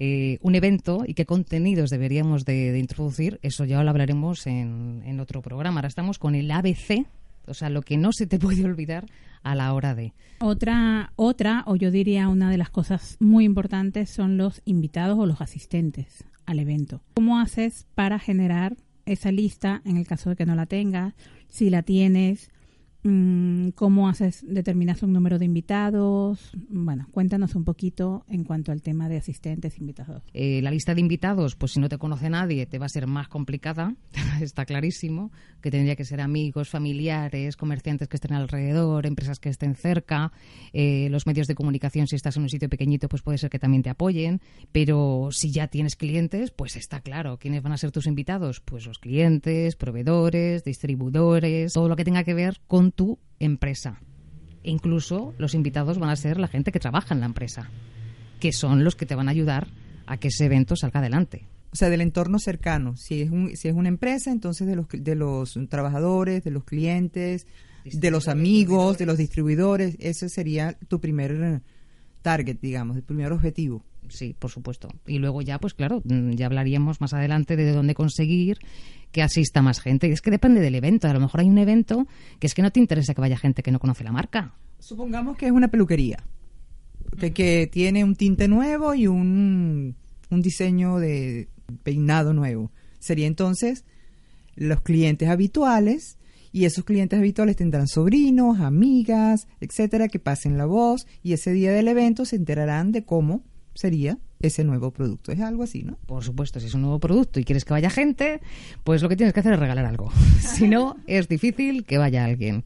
eh, 0.00 0.38
un 0.42 0.54
evento 0.54 1.02
y 1.04 1.14
qué 1.14 1.26
contenidos 1.26 1.90
deberíamos 1.90 2.44
de, 2.44 2.78
introducir, 2.78 3.40
eso 3.42 3.64
ya 3.64 3.82
lo 3.82 3.90
hablaremos 3.90 4.46
en, 4.46 5.02
en, 5.04 5.18
otro 5.18 5.42
programa. 5.42 5.80
Ahora 5.80 5.88
estamos 5.88 6.20
con 6.20 6.36
el 6.36 6.48
ABC, 6.52 7.04
o 7.48 7.54
sea, 7.54 7.68
lo 7.68 7.82
que 7.82 7.96
no 7.96 8.12
se 8.12 8.28
te 8.28 8.38
puede 8.38 8.64
olvidar 8.64 9.06
a 9.42 9.56
la 9.56 9.74
hora 9.74 9.96
de. 9.96 10.12
Otra, 10.38 11.12
otra, 11.16 11.64
o 11.66 11.74
yo 11.74 11.90
diría 11.90 12.28
una 12.28 12.48
de 12.48 12.58
las 12.58 12.70
cosas 12.70 13.16
muy 13.18 13.44
importantes 13.44 14.08
son 14.08 14.36
los 14.36 14.62
invitados 14.64 15.18
o 15.18 15.26
los 15.26 15.40
asistentes 15.40 16.24
al 16.46 16.60
evento. 16.60 17.02
¿Cómo 17.14 17.40
haces 17.40 17.88
para 17.96 18.20
generar 18.20 18.76
esa 19.04 19.32
lista 19.32 19.82
en 19.84 19.96
el 19.96 20.06
caso 20.06 20.30
de 20.30 20.36
que 20.36 20.46
no 20.46 20.54
la 20.54 20.66
tengas? 20.66 21.14
Si 21.48 21.70
la 21.70 21.82
tienes, 21.82 22.52
Mm, 23.04 23.68
¿Cómo 23.76 24.08
haces, 24.08 24.44
determinas 24.46 25.04
un 25.04 25.12
número 25.12 25.38
de 25.38 25.44
invitados? 25.44 26.50
Bueno, 26.68 27.06
cuéntanos 27.12 27.54
un 27.54 27.64
poquito 27.64 28.24
en 28.28 28.42
cuanto 28.42 28.72
al 28.72 28.82
tema 28.82 29.08
de 29.08 29.18
asistentes, 29.18 29.78
invitados. 29.78 30.24
Eh, 30.34 30.60
la 30.62 30.72
lista 30.72 30.94
de 30.94 31.00
invitados, 31.00 31.54
pues 31.54 31.72
si 31.72 31.80
no 31.80 31.88
te 31.88 31.96
conoce 31.96 32.28
nadie, 32.28 32.66
te 32.66 32.78
va 32.78 32.86
a 32.86 32.88
ser 32.88 33.06
más 33.06 33.28
complicada, 33.28 33.94
está 34.40 34.64
clarísimo, 34.64 35.30
que 35.60 35.70
tendría 35.70 35.94
que 35.94 36.04
ser 36.04 36.20
amigos, 36.20 36.70
familiares, 36.70 37.56
comerciantes 37.56 38.08
que 38.08 38.16
estén 38.16 38.32
alrededor, 38.32 39.06
empresas 39.06 39.38
que 39.38 39.48
estén 39.48 39.76
cerca, 39.76 40.32
eh, 40.72 41.08
los 41.10 41.24
medios 41.26 41.46
de 41.46 41.54
comunicación, 41.54 42.08
si 42.08 42.16
estás 42.16 42.36
en 42.36 42.42
un 42.42 42.48
sitio 42.48 42.68
pequeñito, 42.68 43.08
pues 43.08 43.22
puede 43.22 43.38
ser 43.38 43.48
que 43.48 43.60
también 43.60 43.84
te 43.84 43.90
apoyen, 43.90 44.40
pero 44.72 45.28
si 45.30 45.52
ya 45.52 45.68
tienes 45.68 45.94
clientes, 45.94 46.50
pues 46.50 46.74
está 46.74 47.00
claro, 47.00 47.38
¿quiénes 47.38 47.62
van 47.62 47.72
a 47.72 47.78
ser 47.78 47.92
tus 47.92 48.08
invitados? 48.08 48.60
Pues 48.60 48.86
los 48.86 48.98
clientes, 48.98 49.76
proveedores, 49.76 50.64
distribuidores, 50.64 51.72
todo 51.72 51.88
lo 51.88 51.94
que 51.94 52.04
tenga 52.04 52.24
que 52.24 52.34
ver 52.34 52.60
con 52.66 52.87
tu 52.92 53.18
empresa. 53.38 54.00
E 54.62 54.70
incluso 54.70 55.34
los 55.38 55.54
invitados 55.54 55.98
van 55.98 56.10
a 56.10 56.16
ser 56.16 56.38
la 56.38 56.48
gente 56.48 56.72
que 56.72 56.80
trabaja 56.80 57.14
en 57.14 57.20
la 57.20 57.26
empresa, 57.26 57.70
que 58.40 58.52
son 58.52 58.84
los 58.84 58.96
que 58.96 59.06
te 59.06 59.14
van 59.14 59.28
a 59.28 59.32
ayudar 59.32 59.68
a 60.06 60.16
que 60.16 60.28
ese 60.28 60.46
evento 60.46 60.76
salga 60.76 61.00
adelante. 61.00 61.46
O 61.70 61.76
sea, 61.76 61.90
del 61.90 62.00
entorno 62.00 62.38
cercano. 62.38 62.96
Si 62.96 63.22
es, 63.22 63.30
un, 63.30 63.54
si 63.56 63.68
es 63.68 63.74
una 63.74 63.88
empresa, 63.88 64.30
entonces 64.30 64.66
de 64.66 64.76
los, 64.76 64.86
de 64.90 65.14
los 65.14 65.58
trabajadores, 65.68 66.42
de 66.42 66.50
los 66.50 66.64
clientes, 66.64 67.46
de 67.84 68.10
los 68.10 68.28
amigos, 68.28 68.98
de 68.98 69.06
los 69.06 69.18
distribuidores. 69.18 69.96
Ese 70.00 70.28
sería 70.28 70.78
tu 70.88 71.00
primer 71.00 71.62
target, 72.22 72.58
digamos, 72.60 72.96
el 72.96 73.02
primer 73.02 73.32
objetivo 73.32 73.84
sí, 74.10 74.34
por 74.38 74.50
supuesto. 74.50 74.88
Y 75.06 75.18
luego 75.18 75.42
ya, 75.42 75.58
pues 75.58 75.74
claro, 75.74 76.02
mm, 76.04 76.32
ya 76.32 76.46
hablaríamos 76.46 77.00
más 77.00 77.12
adelante 77.12 77.56
de 77.56 77.72
dónde 77.72 77.94
conseguir 77.94 78.58
que 79.12 79.22
asista 79.22 79.62
más 79.62 79.80
gente. 79.80 80.10
Es 80.10 80.20
que 80.20 80.30
depende 80.30 80.60
del 80.60 80.74
evento. 80.74 81.08
A 81.08 81.12
lo 81.12 81.20
mejor 81.20 81.40
hay 81.40 81.48
un 81.48 81.58
evento 81.58 82.06
que 82.38 82.46
es 82.46 82.54
que 82.54 82.62
no 82.62 82.70
te 82.70 82.80
interesa 82.80 83.14
que 83.14 83.20
vaya 83.20 83.36
gente 83.36 83.62
que 83.62 83.72
no 83.72 83.78
conoce 83.78 84.04
la 84.04 84.12
marca. 84.12 84.54
Supongamos 84.78 85.36
que 85.36 85.46
es 85.46 85.52
una 85.52 85.68
peluquería, 85.68 86.24
que, 87.18 87.32
que 87.32 87.68
tiene 87.70 88.04
un 88.04 88.14
tinte 88.14 88.48
nuevo 88.48 88.94
y 88.94 89.06
un, 89.06 89.96
un 90.30 90.42
diseño 90.42 90.98
de 90.98 91.48
peinado 91.82 92.32
nuevo. 92.32 92.70
Sería 92.98 93.26
entonces 93.26 93.84
los 94.54 94.80
clientes 94.82 95.28
habituales 95.28 96.18
y 96.52 96.64
esos 96.64 96.84
clientes 96.84 97.18
habituales 97.18 97.56
tendrán 97.56 97.88
sobrinos, 97.88 98.60
amigas, 98.60 99.46
etcétera, 99.60 100.08
que 100.08 100.18
pasen 100.18 100.58
la 100.58 100.66
voz 100.66 101.06
y 101.22 101.32
ese 101.32 101.52
día 101.52 101.72
del 101.72 101.88
evento 101.88 102.24
se 102.24 102.36
enterarán 102.36 102.92
de 102.92 103.04
cómo 103.04 103.42
sería 103.78 104.18
ese 104.40 104.64
nuevo 104.64 104.90
producto. 104.90 105.30
Es 105.30 105.40
algo 105.40 105.62
así, 105.62 105.84
¿no? 105.84 105.98
Por 106.06 106.24
supuesto, 106.24 106.58
si 106.58 106.66
es 106.66 106.74
un 106.74 106.82
nuevo 106.82 106.98
producto 106.98 107.38
y 107.38 107.44
quieres 107.44 107.64
que 107.64 107.72
vaya 107.72 107.90
gente, 107.90 108.40
pues 108.82 109.02
lo 109.02 109.08
que 109.08 109.14
tienes 109.14 109.32
que 109.32 109.38
hacer 109.38 109.52
es 109.52 109.58
regalar 109.60 109.84
algo. 109.84 110.10
si 110.40 110.66
no, 110.66 110.96
es 111.06 111.28
difícil 111.28 111.84
que 111.84 111.96
vaya 111.96 112.24
alguien. 112.24 112.64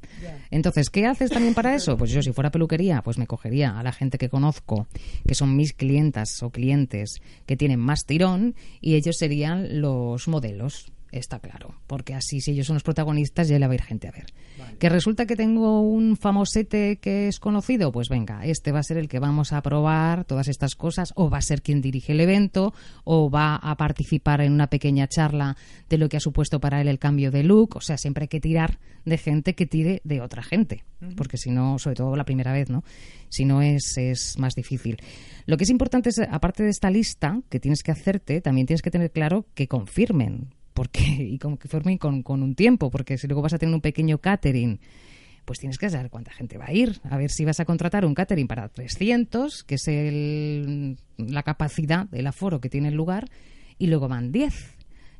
Entonces, 0.50 0.88
¿qué 0.88 1.04
haces 1.04 1.30
también 1.30 1.52
para 1.52 1.74
eso? 1.74 1.98
Pues 1.98 2.12
yo 2.12 2.22
si 2.22 2.32
fuera 2.32 2.50
peluquería, 2.50 3.02
pues 3.02 3.18
me 3.18 3.26
cogería 3.26 3.78
a 3.78 3.82
la 3.82 3.92
gente 3.92 4.16
que 4.16 4.30
conozco, 4.30 4.86
que 5.26 5.34
son 5.34 5.54
mis 5.54 5.74
clientas 5.74 6.42
o 6.42 6.48
clientes 6.48 7.20
que 7.44 7.58
tienen 7.58 7.78
más 7.78 8.06
tirón 8.06 8.54
y 8.80 8.94
ellos 8.94 9.18
serían 9.18 9.82
los 9.82 10.28
modelos 10.28 10.92
está 11.12 11.38
claro, 11.38 11.74
porque 11.86 12.14
así 12.14 12.40
si 12.40 12.52
ellos 12.52 12.66
son 12.66 12.74
los 12.74 12.82
protagonistas 12.82 13.46
ya 13.46 13.58
le 13.58 13.66
va 13.66 13.72
a 13.72 13.74
ir 13.76 13.82
gente 13.82 14.08
a 14.08 14.12
ver. 14.12 14.26
Que 14.78 14.88
resulta 14.88 15.26
que 15.26 15.36
tengo 15.36 15.82
un 15.82 16.16
famosete 16.16 16.96
que 16.96 17.28
es 17.28 17.38
conocido, 17.38 17.92
pues 17.92 18.08
venga, 18.08 18.44
este 18.44 18.72
va 18.72 18.80
a 18.80 18.82
ser 18.82 18.96
el 18.96 19.08
que 19.08 19.18
vamos 19.18 19.52
a 19.52 19.62
probar 19.62 20.24
todas 20.24 20.48
estas 20.48 20.74
cosas, 20.74 21.12
o 21.14 21.30
va 21.30 21.38
a 21.38 21.42
ser 21.42 21.62
quien 21.62 21.82
dirige 21.82 22.12
el 22.12 22.20
evento, 22.20 22.72
o 23.04 23.30
va 23.30 23.56
a 23.56 23.76
participar 23.76 24.40
en 24.40 24.52
una 24.52 24.68
pequeña 24.68 25.06
charla 25.06 25.56
de 25.88 25.98
lo 25.98 26.08
que 26.08 26.16
ha 26.16 26.20
supuesto 26.20 26.60
para 26.60 26.80
él 26.80 26.88
el 26.88 26.98
cambio 26.98 27.30
de 27.30 27.42
look, 27.42 27.76
o 27.76 27.80
sea, 27.80 27.98
siempre 27.98 28.24
hay 28.24 28.28
que 28.28 28.40
tirar 28.40 28.78
de 29.04 29.18
gente 29.18 29.54
que 29.54 29.66
tire 29.66 30.00
de 30.04 30.20
otra 30.20 30.42
gente, 30.42 30.84
porque 31.16 31.36
si 31.36 31.50
no, 31.50 31.78
sobre 31.78 31.96
todo 31.96 32.16
la 32.16 32.24
primera 32.24 32.52
vez, 32.52 32.70
¿no? 32.70 32.84
Si 33.28 33.44
no 33.44 33.60
es, 33.62 33.96
es 33.98 34.38
más 34.38 34.54
difícil. 34.54 34.98
Lo 35.46 35.56
que 35.56 35.64
es 35.64 35.70
importante 35.70 36.08
es, 36.08 36.18
aparte 36.18 36.62
de 36.62 36.70
esta 36.70 36.90
lista 36.90 37.40
que 37.48 37.60
tienes 37.60 37.82
que 37.82 37.92
hacerte, 37.92 38.40
también 38.40 38.66
tienes 38.66 38.82
que 38.82 38.90
tener 38.90 39.10
claro 39.10 39.46
que 39.54 39.68
confirmen 39.68 40.54
porque 40.74 41.02
y 41.02 41.38
formen 41.68 41.98
con, 41.98 42.22
con 42.22 42.42
un 42.42 42.54
tiempo, 42.54 42.90
porque 42.90 43.18
si 43.18 43.26
luego 43.26 43.42
vas 43.42 43.54
a 43.54 43.58
tener 43.58 43.74
un 43.74 43.80
pequeño 43.80 44.18
catering, 44.18 44.80
pues 45.44 45.58
tienes 45.58 45.78
que 45.78 45.90
saber 45.90 46.10
cuánta 46.10 46.32
gente 46.32 46.58
va 46.58 46.66
a 46.66 46.72
ir. 46.72 47.00
A 47.04 47.16
ver 47.16 47.30
si 47.30 47.44
vas 47.44 47.60
a 47.60 47.64
contratar 47.64 48.04
un 48.04 48.14
catering 48.14 48.46
para 48.46 48.68
300, 48.68 49.64
que 49.64 49.74
es 49.76 49.88
el, 49.88 50.98
la 51.16 51.42
capacidad 51.42 52.06
del 52.06 52.26
aforo 52.26 52.60
que 52.60 52.68
tiene 52.68 52.88
el 52.88 52.94
lugar, 52.94 53.28
y 53.78 53.88
luego 53.88 54.08
van 54.08 54.32
10. 54.32 54.76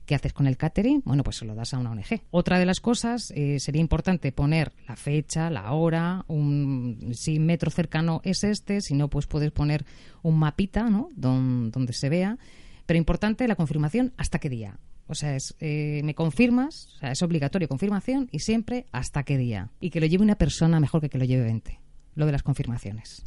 ¿Qué 0.06 0.16
haces 0.16 0.32
con 0.32 0.48
el 0.48 0.56
catering? 0.56 1.02
Bueno, 1.04 1.22
pues 1.22 1.36
se 1.36 1.44
lo 1.44 1.54
das 1.54 1.74
a 1.74 1.78
una 1.78 1.92
ONG. 1.92 2.22
Otra 2.30 2.58
de 2.58 2.66
las 2.66 2.80
cosas 2.80 3.32
eh, 3.36 3.60
sería 3.60 3.80
importante 3.80 4.32
poner 4.32 4.72
la 4.88 4.96
fecha, 4.96 5.48
la 5.48 5.72
hora, 5.72 6.24
un, 6.26 7.12
si 7.12 7.38
metro 7.38 7.70
cercano 7.70 8.20
es 8.24 8.42
este, 8.42 8.80
si 8.80 8.94
no, 8.94 9.08
pues 9.08 9.26
puedes 9.26 9.52
poner 9.52 9.84
un 10.22 10.38
mapita, 10.38 10.90
¿no? 10.90 11.08
donde 11.14 11.92
se 11.92 12.08
vea. 12.08 12.36
Pero 12.84 12.98
importante 12.98 13.46
la 13.46 13.54
confirmación 13.54 14.12
hasta 14.16 14.40
qué 14.40 14.48
día. 14.48 14.76
O 15.06 15.14
sea, 15.14 15.36
es, 15.36 15.54
eh, 15.60 16.00
me 16.04 16.14
confirmas, 16.14 16.88
o 16.96 16.98
sea, 16.98 17.12
es 17.12 17.22
obligatorio 17.22 17.68
confirmación 17.68 18.28
y 18.32 18.38
siempre 18.38 18.86
hasta 18.92 19.24
qué 19.24 19.36
día. 19.36 19.70
Y 19.80 19.90
que 19.90 20.00
lo 20.00 20.06
lleve 20.06 20.22
una 20.22 20.36
persona 20.36 20.80
mejor 20.80 21.00
que 21.00 21.08
que 21.08 21.18
lo 21.18 21.24
lleve 21.24 21.44
20. 21.44 21.80
Lo 22.14 22.26
de 22.26 22.32
las 22.32 22.42
confirmaciones. 22.42 23.24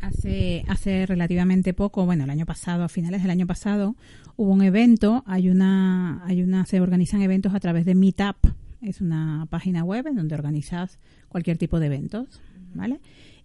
Hace, 0.00 0.64
hace 0.66 1.06
relativamente 1.06 1.74
poco, 1.74 2.04
bueno, 2.04 2.24
el 2.24 2.30
año 2.30 2.44
pasado, 2.44 2.82
a 2.82 2.88
finales 2.88 3.22
del 3.22 3.30
año 3.30 3.46
pasado, 3.46 3.94
hubo 4.36 4.50
un 4.50 4.62
evento, 4.62 5.22
hay 5.26 5.48
una, 5.48 6.24
hay 6.24 6.42
una, 6.42 6.66
se 6.66 6.80
organizan 6.80 7.22
eventos 7.22 7.54
a 7.54 7.60
través 7.60 7.84
de 7.84 7.94
Meetup, 7.94 8.36
es 8.80 9.00
una 9.00 9.46
página 9.48 9.84
web 9.84 10.08
en 10.08 10.16
donde 10.16 10.34
organizas 10.34 10.98
cualquier 11.28 11.56
tipo 11.56 11.78
de 11.78 11.86
eventos, 11.86 12.40
¿vale? 12.74 13.00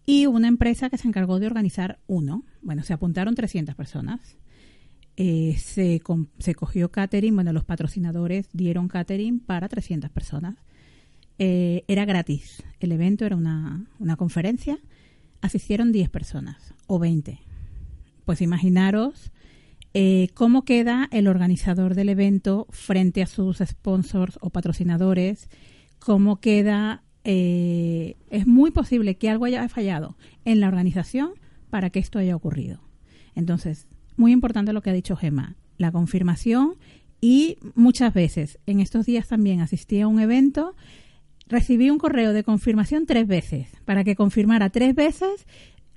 Y 0.06 0.25
una 0.25 0.48
empresa 0.48 0.89
que 0.89 0.98
se 0.98 1.08
encargó 1.08 1.39
de 1.39 1.46
organizar 1.48 2.00
uno. 2.08 2.44
Bueno, 2.62 2.82
se 2.84 2.94
apuntaron 2.94 3.36
300 3.36 3.75
personas 3.75 4.38
eh, 5.20 5.56
se, 5.58 6.00
se, 6.38 6.54
cogió 6.56 6.92
catering, 6.92 7.34
bueno, 7.34 7.52
los 7.52 7.64
patrocinadores 7.64 8.50
dieron 8.54 8.88
catering 8.88 9.40
para 9.40 9.68
300 9.68 10.12
personas. 10.12 10.56
Eh, 11.40 11.84
era 11.88 12.06
gratis, 12.06 12.64
el 12.80 12.92
evento 12.92 13.26
era 13.26 13.36
una, 13.36 13.88
una 13.98 14.16
conferencia, 14.16 14.78
asistieron 15.42 15.92
10 15.92 16.10
personas 16.10 16.76
o 16.86 17.00
20. 17.00 17.40
Pues 18.26 18.42
imaginaros 18.42 19.32
eh, 19.96 20.30
cómo 20.36 20.66
queda 20.66 21.10
el 21.12 21.28
organizador 21.28 21.96
del 21.96 22.10
evento 22.10 22.68
frente 22.70 23.24
a 23.24 23.28
sus 23.28 23.58
sponsors 23.58 24.38
o 24.40 24.52
patrocinadores, 24.52 25.50
cómo 25.98 26.40
queda... 26.40 27.04
es 27.24 28.48
muy 28.48 28.72
posible 28.72 29.18
que 29.18 29.30
algo 29.30 29.46
haya 29.46 29.68
fallado 29.68 30.16
en 30.46 30.60
la 30.60 30.68
organización 30.68 31.32
para 31.72 31.90
que 31.90 32.00
esto 32.00 32.20
haya 32.20 32.36
ocurrido. 32.36 32.80
Entonces, 33.36 33.88
muy 34.18 34.32
importante 34.32 34.74
lo 34.74 34.82
que 34.82 34.90
ha 34.90 34.94
dicho 34.94 35.16
Gemma, 35.16 35.56
la 35.78 35.92
confirmación 35.92 36.76
y 37.22 37.58
muchas 37.76 38.14
veces, 38.14 38.60
en 38.66 38.80
estos 38.80 39.06
días 39.06 39.28
también 39.28 39.62
asistí 39.62 40.02
a 40.02 40.08
un 40.08 40.20
evento, 40.20 40.76
recibí 41.48 41.90
un 41.90 41.98
correo 41.98 42.34
de 42.34 42.44
confirmación 42.44 43.06
tres 43.06 43.28
veces, 43.28 43.70
para 43.86 44.04
que 44.04 44.16
confirmara 44.16 44.70
tres 44.70 44.94
veces 44.94 45.48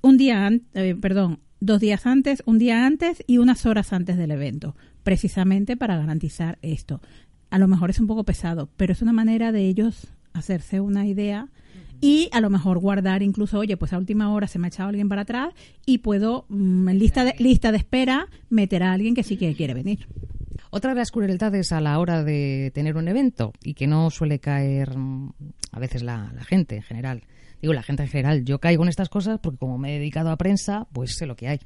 un 0.02 0.16
día, 0.16 0.50
eh, 0.74 0.94
perdón, 1.00 1.40
dos 1.60 1.80
días 1.80 2.06
antes, 2.06 2.42
un 2.46 2.58
día 2.58 2.86
antes 2.86 3.22
y 3.26 3.38
unas 3.38 3.66
horas 3.66 3.92
antes 3.92 4.16
del 4.16 4.30
evento, 4.30 4.76
precisamente 5.02 5.76
para 5.76 5.96
garantizar 5.96 6.58
esto. 6.62 7.00
A 7.50 7.58
lo 7.58 7.68
mejor 7.68 7.90
es 7.90 8.00
un 8.00 8.06
poco 8.06 8.24
pesado, 8.24 8.70
pero 8.76 8.92
es 8.92 9.02
una 9.02 9.12
manera 9.12 9.52
de 9.52 9.66
ellos 9.66 10.08
hacerse 10.32 10.80
una 10.80 11.06
idea 11.06 11.48
y 12.00 12.28
a 12.32 12.40
lo 12.40 12.50
mejor 12.50 12.78
guardar 12.78 13.22
incluso, 13.22 13.58
oye, 13.58 13.76
pues 13.76 13.92
a 13.92 13.98
última 13.98 14.32
hora 14.32 14.46
se 14.46 14.58
me 14.58 14.66
ha 14.66 14.68
echado 14.68 14.88
alguien 14.88 15.08
para 15.08 15.22
atrás 15.22 15.54
y 15.84 15.98
puedo 15.98 16.46
mm, 16.48 16.88
en 16.88 16.98
lista 16.98 17.24
de, 17.24 17.34
lista 17.38 17.72
de 17.72 17.78
espera 17.78 18.28
meter 18.48 18.82
a 18.82 18.92
alguien 18.92 19.14
que 19.14 19.22
sí 19.22 19.36
que 19.36 19.54
quiere 19.54 19.74
venir. 19.74 20.06
Otra 20.70 20.90
de 20.90 21.00
las 21.00 21.10
crueldades 21.10 21.72
a 21.72 21.80
la 21.80 21.98
hora 21.98 22.22
de 22.22 22.70
tener 22.74 22.96
un 22.96 23.08
evento 23.08 23.52
y 23.62 23.74
que 23.74 23.86
no 23.86 24.10
suele 24.10 24.38
caer 24.38 24.96
mm, 24.96 25.32
a 25.72 25.78
veces 25.78 26.02
la, 26.02 26.32
la 26.34 26.44
gente 26.44 26.76
en 26.76 26.82
general. 26.82 27.22
Digo, 27.60 27.74
la 27.74 27.82
gente 27.82 28.04
en 28.04 28.08
general, 28.08 28.44
yo 28.44 28.58
caigo 28.58 28.82
en 28.82 28.88
estas 28.88 29.10
cosas 29.10 29.38
porque 29.42 29.58
como 29.58 29.76
me 29.76 29.96
he 29.96 29.98
dedicado 29.98 30.30
a 30.30 30.36
prensa, 30.36 30.86
pues 30.92 31.16
sé 31.16 31.26
lo 31.26 31.36
que 31.36 31.48
hay. 31.48 31.60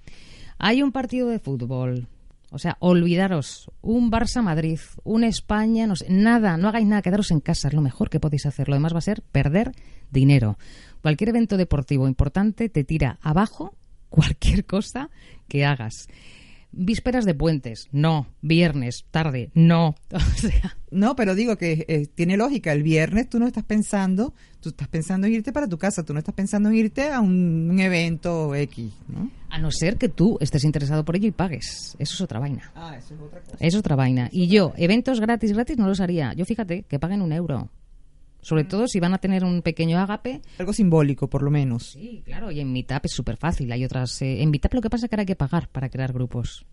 Hay 0.59 0.83
un 0.83 0.93
partido 0.93 1.29
de 1.29 1.39
fútbol, 1.39 2.09
O 2.55 2.59
sea, 2.59 2.77
olvidaros. 2.79 3.69
Un 3.83 4.13
Barça-Madrid, 4.13 4.79
un 5.03 5.25
España, 5.25 5.89
no 5.89 5.97
sé, 5.97 6.07
nada, 6.09 6.57
no 6.57 6.69
hagáis 6.69 6.87
nada, 6.87 7.03
quedaros 7.03 7.33
en 7.33 7.41
casa, 7.41 7.67
es 7.67 7.75
lo 7.75 7.81
mejor 7.81 8.11
que 8.11 8.21
podéis 8.21 8.47
hacer. 8.47 8.69
Lo 8.69 8.77
demás 8.77 8.95
va 8.95 8.99
a 8.99 9.03
ser 9.03 9.23
perder 9.23 9.73
dinero. 10.13 10.57
Cualquier 11.03 11.31
evento 11.31 11.57
deportivo 11.57 12.07
importante 12.07 12.69
te 12.69 12.85
tira 12.85 13.19
abajo 13.23 13.75
cualquier 14.09 14.65
cosa 14.67 15.11
que 15.49 15.65
hagas. 15.65 16.07
Vísperas 16.77 17.25
de 17.25 17.35
puentes, 17.35 17.89
no. 17.93 18.27
Viernes, 18.43 19.05
tarde, 19.11 19.51
no. 19.55 19.95
O 20.13 20.21
sea, 20.21 20.77
No, 20.91 21.17
pero 21.17 21.35
digo 21.35 21.57
que 21.57 21.85
eh, 21.89 22.07
tiene 22.15 22.37
lógica. 22.37 22.73
El 22.73 22.83
viernes 22.83 23.29
tú 23.29 23.39
no 23.39 23.47
estás 23.47 23.65
pensando, 23.65 24.35
tú 24.61 24.71
estás 24.71 24.89
pensando 24.89 25.27
en 25.27 25.35
irte 25.35 25.53
para 25.53 25.69
tu 25.69 25.79
casa, 25.79 26.05
tú 26.05 26.13
no 26.13 26.19
estás 26.19 26.35
pensando 26.35 26.69
en 26.69 26.77
irte 26.77 27.11
a 27.11 27.21
un, 27.21 27.69
un 27.71 27.81
evento 27.81 28.55
X, 28.55 28.93
¿no? 29.09 29.31
a 29.55 29.59
no 29.59 29.71
ser 29.71 29.99
que 29.99 30.09
tú 30.09 30.37
estés 30.41 30.65
interesado 30.65 31.05
por 31.05 31.15
ello 31.15 31.29
y 31.29 31.31
pagues. 31.31 31.95
Eso 32.01 32.15
es 32.15 32.21
otra 32.21 32.41
vaina. 32.41 32.73
Ah, 32.75 32.97
eso 32.99 33.15
es 33.15 33.21
otra 33.21 33.41
cosa. 33.41 33.57
Es 33.61 33.77
otra 33.77 33.95
vaina. 33.95 34.29
Y 34.33 34.49
yo, 34.49 34.73
eventos 34.77 35.21
gratis, 35.21 35.53
gratis 35.53 35.79
no 35.79 35.87
los 35.87 36.01
haría. 36.01 36.33
Yo 36.35 36.45
fíjate, 36.45 36.83
que 36.83 36.99
paguen 36.99 37.23
un 37.23 37.33
euro. 37.33 37.71
Sobre 38.45 38.65
todo 38.65 38.87
si 38.87 39.01
van 39.01 39.15
a 39.15 39.19
tener 39.19 39.43
un 39.43 39.63
pequeño 39.63 39.99
ágape. 39.99 40.43
Algo 40.59 40.73
simbólico, 40.73 41.29
por 41.31 41.43
lo 41.43 41.51
menos. 41.51 41.93
Sí, 41.93 42.23
claro, 42.25 42.51
y 42.51 42.61
en 42.61 42.73
Meetup 42.73 43.05
es 43.05 43.13
súper 43.13 43.37
fácil. 43.39 43.73
Hay 43.73 43.85
otras. 43.85 44.21
eh, 44.23 44.43
en 44.43 44.51
Meetup 44.51 44.75
lo 44.75 44.81
que 44.83 44.91
pasa 44.91 45.07
es 45.07 45.11
que 45.11 45.17
ahora 45.17 45.23
hay 45.23 45.27
que 45.27 45.35
pagar 45.37 45.69
para 45.69 45.89
crear 45.89 46.13
grupos. 46.13 46.67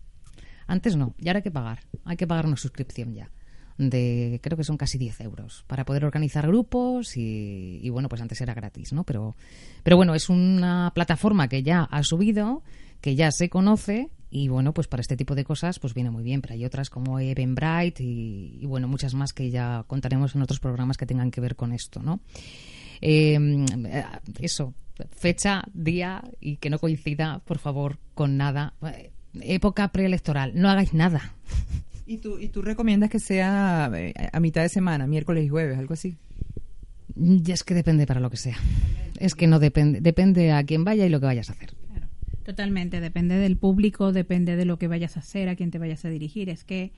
Antes 0.66 0.96
no, 0.96 1.14
y 1.18 1.28
ahora 1.28 1.38
hay 1.38 1.42
que 1.42 1.50
pagar. 1.50 1.80
Hay 2.04 2.16
que 2.16 2.26
pagar 2.26 2.46
una 2.46 2.56
suscripción 2.56 3.14
ya. 3.14 3.30
De, 3.78 4.38
creo 4.42 4.56
que 4.58 4.64
son 4.64 4.76
casi 4.76 4.98
10 4.98 5.22
euros 5.22 5.64
para 5.66 5.84
poder 5.86 6.04
organizar 6.04 6.46
grupos 6.46 7.16
y, 7.16 7.80
y 7.82 7.88
bueno, 7.88 8.08
pues 8.10 8.20
antes 8.20 8.38
era 8.42 8.52
gratis, 8.52 8.92
¿no? 8.92 9.02
Pero, 9.04 9.34
pero 9.82 9.96
bueno, 9.96 10.14
es 10.14 10.28
una 10.28 10.92
plataforma 10.94 11.48
que 11.48 11.62
ya 11.62 11.84
ha 11.84 12.02
subido, 12.02 12.62
que 13.00 13.16
ya 13.16 13.32
se 13.32 13.48
conoce 13.48 14.10
y 14.34 14.48
bueno, 14.48 14.72
pues 14.72 14.88
para 14.88 15.02
este 15.02 15.16
tipo 15.16 15.34
de 15.34 15.44
cosas 15.44 15.78
pues 15.78 15.92
viene 15.92 16.10
muy 16.10 16.24
bien, 16.24 16.40
pero 16.40 16.54
hay 16.54 16.64
otras 16.64 16.88
como 16.88 17.20
Eventbrite 17.20 18.02
y, 18.02 18.58
y 18.60 18.66
bueno, 18.66 18.88
muchas 18.88 19.12
más 19.12 19.34
que 19.34 19.50
ya 19.50 19.84
contaremos 19.86 20.34
en 20.34 20.40
otros 20.40 20.58
programas 20.58 20.96
que 20.96 21.04
tengan 21.04 21.30
que 21.30 21.42
ver 21.42 21.54
con 21.54 21.72
esto, 21.72 22.02
¿no? 22.02 22.20
Eh, 23.02 23.38
eso, 24.40 24.72
fecha, 25.10 25.64
día 25.74 26.22
y 26.40 26.56
que 26.56 26.70
no 26.70 26.78
coincida, 26.78 27.40
por 27.44 27.58
favor, 27.58 27.98
con 28.14 28.38
nada. 28.38 28.72
Eh, 28.82 29.10
Época 29.40 29.88
preelectoral, 29.88 30.52
no 30.54 30.70
hagáis 30.70 30.94
nada. 30.94 31.34
¿Y 32.06 32.18
tú, 32.18 32.38
¿Y 32.38 32.48
tú 32.48 32.62
recomiendas 32.62 33.10
que 33.10 33.18
sea 33.18 33.90
eh, 33.94 34.14
a 34.32 34.40
mitad 34.40 34.62
de 34.62 34.68
semana, 34.70 35.06
miércoles 35.06 35.44
y 35.44 35.48
jueves, 35.48 35.78
algo 35.78 35.92
así? 35.92 36.16
Y 37.16 37.50
es 37.50 37.64
que 37.64 37.74
depende 37.74 38.06
para 38.06 38.20
lo 38.20 38.30
que 38.30 38.38
sea. 38.38 38.56
Es 39.18 39.34
que 39.34 39.46
no 39.46 39.58
depende, 39.58 40.00
depende 40.00 40.52
a 40.52 40.64
quién 40.64 40.84
vaya 40.84 41.04
y 41.04 41.10
lo 41.10 41.20
que 41.20 41.26
vayas 41.26 41.50
a 41.50 41.52
hacer. 41.52 41.74
Totalmente. 42.44 43.00
Depende 43.00 43.36
del 43.36 43.56
público, 43.56 44.12
depende 44.12 44.56
de 44.56 44.64
lo 44.64 44.78
que 44.78 44.88
vayas 44.88 45.16
a 45.16 45.20
hacer, 45.20 45.48
a 45.48 45.56
quién 45.56 45.70
te 45.70 45.78
vayas 45.78 46.04
a 46.04 46.08
dirigir. 46.08 46.48
Es 46.48 46.64
que 46.64 46.92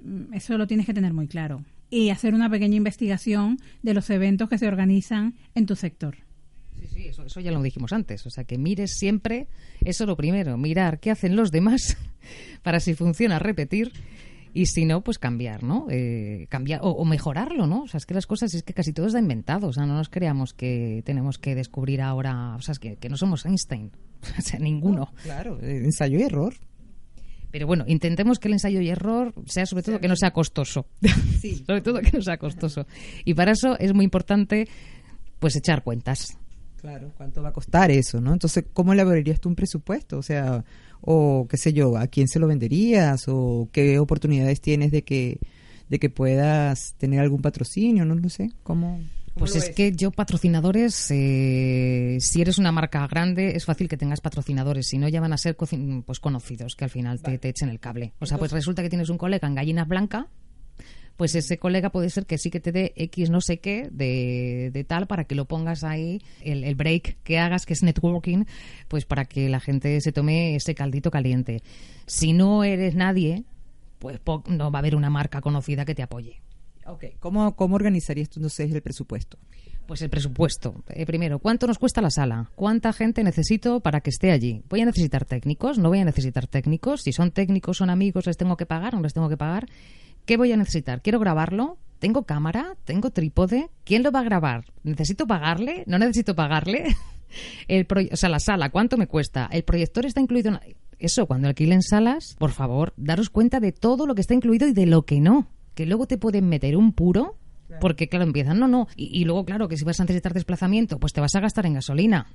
mm, 0.00 0.34
eso 0.34 0.58
lo 0.58 0.66
tienes 0.66 0.86
que 0.86 0.94
tener 0.94 1.12
muy 1.12 1.28
claro. 1.28 1.64
Y 1.90 2.10
hacer 2.10 2.34
una 2.34 2.48
pequeña 2.48 2.76
investigación 2.76 3.58
de 3.82 3.94
los 3.94 4.08
eventos 4.10 4.48
que 4.48 4.58
se 4.58 4.66
organizan 4.66 5.34
en 5.54 5.66
tu 5.66 5.76
sector. 5.76 6.16
Sí, 6.80 6.86
sí, 6.86 7.06
eso, 7.08 7.24
eso 7.24 7.40
ya 7.40 7.52
lo 7.52 7.62
dijimos 7.62 7.92
antes. 7.92 8.26
O 8.26 8.30
sea, 8.30 8.44
que 8.44 8.58
mires 8.58 8.96
siempre, 8.96 9.48
eso 9.82 10.06
lo 10.06 10.16
primero, 10.16 10.56
mirar 10.56 11.00
qué 11.00 11.10
hacen 11.10 11.36
los 11.36 11.50
demás 11.50 11.96
para 12.62 12.80
si 12.80 12.94
funciona 12.94 13.38
repetir 13.38 13.92
y 14.54 14.66
si 14.66 14.84
no, 14.84 15.02
pues 15.02 15.18
cambiar, 15.18 15.62
¿no? 15.62 15.86
Eh, 15.90 16.46
cambiar 16.48 16.80
o, 16.82 16.90
o 16.90 17.04
mejorarlo, 17.04 17.66
¿no? 17.66 17.82
O 17.82 17.88
sea, 17.88 17.98
es 17.98 18.06
que 18.06 18.14
las 18.14 18.26
cosas 18.26 18.52
es 18.54 18.62
que 18.62 18.74
casi 18.74 18.92
todo 18.92 19.06
está 19.06 19.18
inventado. 19.18 19.68
O 19.68 19.72
sea, 19.72 19.86
no 19.86 19.94
nos 19.94 20.08
creamos 20.08 20.52
que 20.52 21.02
tenemos 21.04 21.38
que 21.38 21.54
descubrir 21.54 22.02
ahora, 22.02 22.56
o 22.56 22.60
sea, 22.60 22.72
es 22.72 22.78
que, 22.78 22.96
que 22.96 23.08
no 23.08 23.16
somos 23.16 23.46
Einstein. 23.46 23.90
O 24.38 24.40
sea, 24.40 24.60
ninguno. 24.60 25.12
Claro, 25.24 25.58
eh, 25.60 25.78
ensayo 25.84 26.16
y 26.16 26.22
error. 26.22 26.54
Pero 27.50 27.66
bueno, 27.66 27.84
intentemos 27.88 28.38
que 28.38 28.48
el 28.48 28.54
ensayo 28.54 28.80
y 28.80 28.88
error 28.88 29.34
sea 29.46 29.66
sobre 29.66 29.82
todo 29.82 30.00
que 30.00 30.08
no 30.08 30.14
sea 30.16 30.32
costoso. 30.32 30.86
Sí. 31.40 31.56
sobre 31.66 31.80
todo 31.82 32.00
que 32.00 32.16
no 32.16 32.22
sea 32.22 32.38
costoso. 32.38 32.86
Y 33.24 33.34
para 33.34 33.52
eso 33.52 33.76
es 33.78 33.92
muy 33.92 34.04
importante 34.04 34.68
pues 35.38 35.56
echar 35.56 35.82
cuentas. 35.82 36.38
Claro, 36.82 37.12
¿cuánto 37.16 37.40
va 37.42 37.50
a 37.50 37.52
costar 37.52 37.92
eso, 37.92 38.20
no? 38.20 38.32
Entonces, 38.32 38.64
¿cómo 38.72 38.92
elaborarías 38.92 39.40
tú 39.40 39.48
un 39.48 39.54
presupuesto? 39.54 40.18
O 40.18 40.22
sea, 40.22 40.64
o 41.00 41.46
qué 41.48 41.56
sé 41.56 41.72
yo, 41.72 41.96
¿a 41.96 42.08
quién 42.08 42.26
se 42.26 42.40
lo 42.40 42.48
venderías? 42.48 43.28
¿O 43.28 43.68
qué 43.70 44.00
oportunidades 44.00 44.60
tienes 44.60 44.90
de 44.90 45.02
que, 45.02 45.38
de 45.88 45.98
que 46.00 46.10
puedas 46.10 46.94
tener 46.98 47.20
algún 47.20 47.40
patrocinio? 47.40 48.04
No 48.04 48.16
lo 48.16 48.28
sé. 48.28 48.50
¿Cómo? 48.64 49.00
Pues 49.34 49.54
es 49.54 49.66
ves? 49.66 49.76
que 49.76 49.92
yo 49.92 50.10
patrocinadores, 50.10 51.06
eh, 51.10 52.18
si 52.20 52.42
eres 52.42 52.58
una 52.58 52.72
marca 52.72 53.06
grande, 53.06 53.56
es 53.56 53.64
fácil 53.64 53.88
que 53.88 53.96
tengas 53.96 54.20
patrocinadores, 54.20 54.88
si 54.88 54.98
no 54.98 55.08
ya 55.08 55.20
van 55.20 55.32
a 55.32 55.38
ser 55.38 55.56
pues 55.56 56.20
conocidos, 56.20 56.74
que 56.74 56.84
al 56.84 56.90
final 56.90 57.22
te, 57.22 57.38
te 57.38 57.48
echen 57.48 57.68
el 57.68 57.78
cable. 57.78 58.12
O 58.18 58.26
sea, 58.26 58.38
pues 58.38 58.50
resulta 58.50 58.82
que 58.82 58.90
tienes 58.90 59.08
un 59.08 59.18
colega 59.18 59.46
en 59.46 59.54
Gallina 59.54 59.84
Blanca, 59.84 60.26
pues 61.22 61.36
ese 61.36 61.56
colega 61.56 61.90
puede 61.90 62.10
ser 62.10 62.26
que 62.26 62.36
sí 62.36 62.50
que 62.50 62.58
te 62.58 62.72
dé 62.72 62.94
X 62.96 63.30
no 63.30 63.40
sé 63.40 63.60
qué 63.60 63.88
de, 63.92 64.72
de 64.72 64.82
tal 64.82 65.06
para 65.06 65.22
que 65.22 65.36
lo 65.36 65.44
pongas 65.44 65.84
ahí, 65.84 66.20
el, 66.40 66.64
el 66.64 66.74
break 66.74 67.18
que 67.22 67.38
hagas, 67.38 67.64
que 67.64 67.74
es 67.74 67.84
networking, 67.84 68.44
pues 68.88 69.04
para 69.04 69.24
que 69.24 69.48
la 69.48 69.60
gente 69.60 70.00
se 70.00 70.10
tome 70.10 70.56
ese 70.56 70.74
caldito 70.74 71.12
caliente. 71.12 71.62
Si 72.06 72.32
no 72.32 72.64
eres 72.64 72.96
nadie, 72.96 73.44
pues 74.00 74.18
no 74.48 74.72
va 74.72 74.78
a 74.78 74.80
haber 74.80 74.96
una 74.96 75.10
marca 75.10 75.40
conocida 75.40 75.84
que 75.84 75.94
te 75.94 76.02
apoye. 76.02 76.42
Ok, 76.86 77.04
¿Cómo, 77.20 77.54
¿Cómo 77.54 77.76
organizarías 77.76 78.28
tú 78.28 78.40
entonces 78.40 78.72
el 78.72 78.82
presupuesto? 78.82 79.38
Pues 79.86 80.02
el 80.02 80.10
presupuesto. 80.10 80.82
Eh, 80.88 81.06
primero, 81.06 81.38
¿cuánto 81.38 81.68
nos 81.68 81.78
cuesta 81.78 82.00
la 82.00 82.10
sala? 82.10 82.50
¿Cuánta 82.56 82.92
gente 82.92 83.22
necesito 83.22 83.78
para 83.78 84.00
que 84.00 84.10
esté 84.10 84.32
allí? 84.32 84.64
¿Voy 84.68 84.80
a 84.80 84.86
necesitar 84.86 85.24
técnicos? 85.24 85.78
¿No 85.78 85.88
voy 85.88 86.00
a 86.00 86.04
necesitar 86.04 86.48
técnicos? 86.48 87.02
Si 87.02 87.12
son 87.12 87.30
técnicos, 87.30 87.76
son 87.76 87.90
amigos, 87.90 88.26
¿les 88.26 88.36
tengo 88.36 88.56
que 88.56 88.66
pagar? 88.66 88.94
¿No 88.94 89.02
les 89.02 89.12
tengo 89.12 89.28
que 89.28 89.36
pagar? 89.36 89.68
¿Qué 90.26 90.36
voy 90.36 90.52
a 90.52 90.56
necesitar? 90.56 91.02
¿Quiero 91.02 91.18
grabarlo? 91.18 91.78
¿Tengo 91.98 92.24
cámara? 92.24 92.76
¿Tengo 92.84 93.10
trípode? 93.10 93.70
¿Quién 93.84 94.02
lo 94.02 94.10
va 94.12 94.20
a 94.20 94.24
grabar? 94.24 94.64
¿Necesito 94.82 95.26
pagarle? 95.26 95.84
¿No 95.86 95.98
necesito 95.98 96.34
pagarle? 96.34 96.96
El 97.68 97.86
proye- 97.88 98.12
o 98.12 98.16
sea, 98.16 98.28
la 98.28 98.40
sala, 98.40 98.70
¿cuánto 98.70 98.96
me 98.96 99.06
cuesta? 99.06 99.48
¿El 99.52 99.62
proyector 99.64 100.04
está 100.04 100.20
incluido 100.20 100.50
en 100.50 100.58
Eso, 100.98 101.26
cuando 101.26 101.48
alquilen 101.48 101.82
salas, 101.82 102.36
por 102.38 102.50
favor, 102.50 102.92
daros 102.96 103.30
cuenta 103.30 103.58
de 103.60 103.72
todo 103.72 104.06
lo 104.06 104.14
que 104.14 104.20
está 104.20 104.34
incluido 104.34 104.68
y 104.68 104.72
de 104.72 104.86
lo 104.86 105.02
que 105.06 105.20
no. 105.20 105.48
Que 105.74 105.86
luego 105.86 106.06
te 106.06 106.18
pueden 106.18 106.48
meter 106.48 106.76
un 106.76 106.92
puro 106.92 107.36
porque, 107.80 108.08
claro, 108.08 108.24
empiezan, 108.26 108.58
no, 108.58 108.68
no. 108.68 108.86
Y, 108.96 109.18
y 109.18 109.24
luego, 109.24 109.44
claro, 109.46 109.66
que 109.66 109.78
si 109.78 109.84
vas 109.84 109.98
a 109.98 110.04
necesitar 110.04 110.34
desplazamiento, 110.34 110.98
pues 110.98 111.12
te 111.14 111.22
vas 111.22 111.34
a 111.34 111.40
gastar 111.40 111.64
en 111.66 111.74
gasolina. 111.74 112.26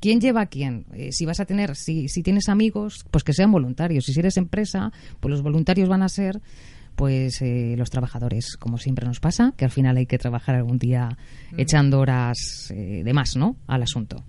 ¿Quién 0.00 0.20
lleva 0.20 0.40
a 0.42 0.46
quién? 0.46 0.86
Eh, 0.94 1.12
si 1.12 1.26
vas 1.26 1.40
a 1.40 1.44
tener, 1.44 1.76
si, 1.76 2.08
si 2.08 2.22
tienes 2.22 2.48
amigos, 2.48 3.04
pues 3.10 3.22
que 3.24 3.34
sean 3.34 3.52
voluntarios. 3.52 4.08
Y 4.08 4.14
si 4.14 4.20
eres 4.20 4.38
empresa, 4.38 4.92
pues 5.20 5.30
los 5.30 5.42
voluntarios 5.42 5.88
van 5.90 6.02
a 6.02 6.08
ser, 6.08 6.40
pues, 6.98 7.40
eh, 7.42 7.76
los 7.78 7.90
trabajadores, 7.90 8.56
como 8.56 8.76
siempre 8.76 9.06
nos 9.06 9.20
pasa, 9.20 9.54
que 9.56 9.64
al 9.64 9.70
final 9.70 9.96
hay 9.96 10.06
que 10.06 10.18
trabajar 10.18 10.56
algún 10.56 10.78
día 10.78 11.16
echando 11.56 12.00
horas 12.00 12.72
eh, 12.74 13.02
de 13.04 13.12
más, 13.14 13.36
¿no? 13.36 13.56
Al 13.68 13.84
asunto. 13.84 14.24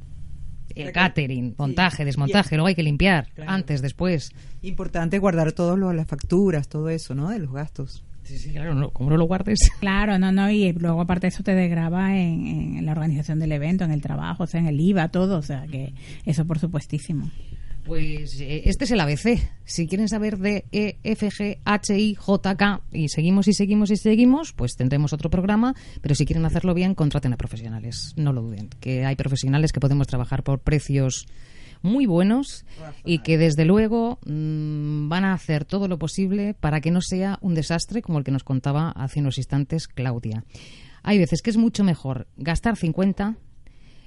El 0.75 0.91
catering, 0.91 1.55
montaje, 1.57 2.05
desmontaje, 2.05 2.55
luego 2.55 2.67
hay 2.67 2.75
que 2.75 2.83
limpiar, 2.83 3.27
Claro. 3.33 3.51
antes, 3.51 3.81
después. 3.81 4.29
Importante 4.61 5.17
guardar 5.17 5.51
todas 5.51 5.77
las 5.95 6.07
facturas, 6.07 6.69
todo 6.69 6.89
eso, 6.89 7.15
¿no? 7.15 7.29
De 7.29 7.39
los 7.39 7.51
gastos. 7.51 8.03
Sí, 8.23 8.37
sí, 8.37 8.51
claro, 8.51 8.75
no, 8.75 8.91
como 8.91 9.09
no 9.09 9.17
lo 9.17 9.25
guardes. 9.25 9.57
Claro, 9.79 10.19
no, 10.19 10.31
no, 10.31 10.51
y 10.51 10.71
luego 10.73 11.01
aparte 11.01 11.25
eso 11.27 11.41
te 11.41 11.55
degrava 11.55 12.15
en, 12.15 12.77
en 12.77 12.85
la 12.85 12.91
organización 12.91 13.39
del 13.39 13.51
evento, 13.51 13.83
en 13.83 13.91
el 13.91 14.01
trabajo, 14.01 14.43
o 14.43 14.47
sea, 14.47 14.59
en 14.59 14.67
el 14.67 14.79
IVA, 14.79 15.07
todo, 15.09 15.39
o 15.39 15.41
sea, 15.41 15.65
que 15.65 15.93
eso 16.25 16.45
por 16.45 16.59
supuestísimo. 16.59 17.31
Pues 17.89 18.39
eh, 18.39 18.61
este 18.65 18.83
es 18.83 18.91
el 18.91 18.99
ABC. 18.99 19.39
Si 19.65 19.87
quieren 19.87 20.07
saber 20.07 20.37
de 20.37 20.65
E, 20.71 20.99
F, 21.03 21.27
G, 21.31 21.57
H, 21.65 21.97
I, 21.97 22.13
J, 22.13 22.55
K 22.55 22.81
y 22.91 23.09
seguimos 23.09 23.47
y 23.47 23.53
seguimos 23.53 23.89
y 23.89 23.97
seguimos, 23.97 24.53
pues 24.53 24.75
tendremos 24.75 25.11
otro 25.11 25.31
programa. 25.31 25.73
Pero 25.99 26.13
si 26.13 26.27
quieren 26.27 26.45
hacerlo 26.45 26.75
bien, 26.75 26.93
contraten 26.93 27.33
a 27.33 27.37
profesionales. 27.37 28.13
No 28.15 28.31
lo 28.31 28.43
duden. 28.43 28.69
Que 28.79 29.05
hay 29.05 29.15
profesionales 29.15 29.71
que 29.71 29.79
podemos 29.79 30.05
trabajar 30.05 30.43
por 30.43 30.59
precios 30.59 31.25
muy 31.81 32.05
buenos 32.05 32.63
y 33.05 33.23
que 33.23 33.39
desde 33.39 33.65
luego 33.65 34.19
mm, 34.23 35.09
van 35.09 35.25
a 35.25 35.33
hacer 35.33 35.65
todo 35.65 35.87
lo 35.87 35.97
posible 35.97 36.53
para 36.53 36.81
que 36.81 36.91
no 36.91 37.01
sea 37.01 37.39
un 37.41 37.55
desastre 37.55 38.03
como 38.03 38.19
el 38.19 38.23
que 38.23 38.29
nos 38.29 38.43
contaba 38.43 38.91
hace 38.91 39.19
unos 39.19 39.39
instantes 39.39 39.87
Claudia. 39.87 40.43
Hay 41.01 41.17
veces 41.17 41.41
que 41.41 41.49
es 41.49 41.57
mucho 41.57 41.83
mejor 41.83 42.27
gastar 42.37 42.77
50 42.77 43.35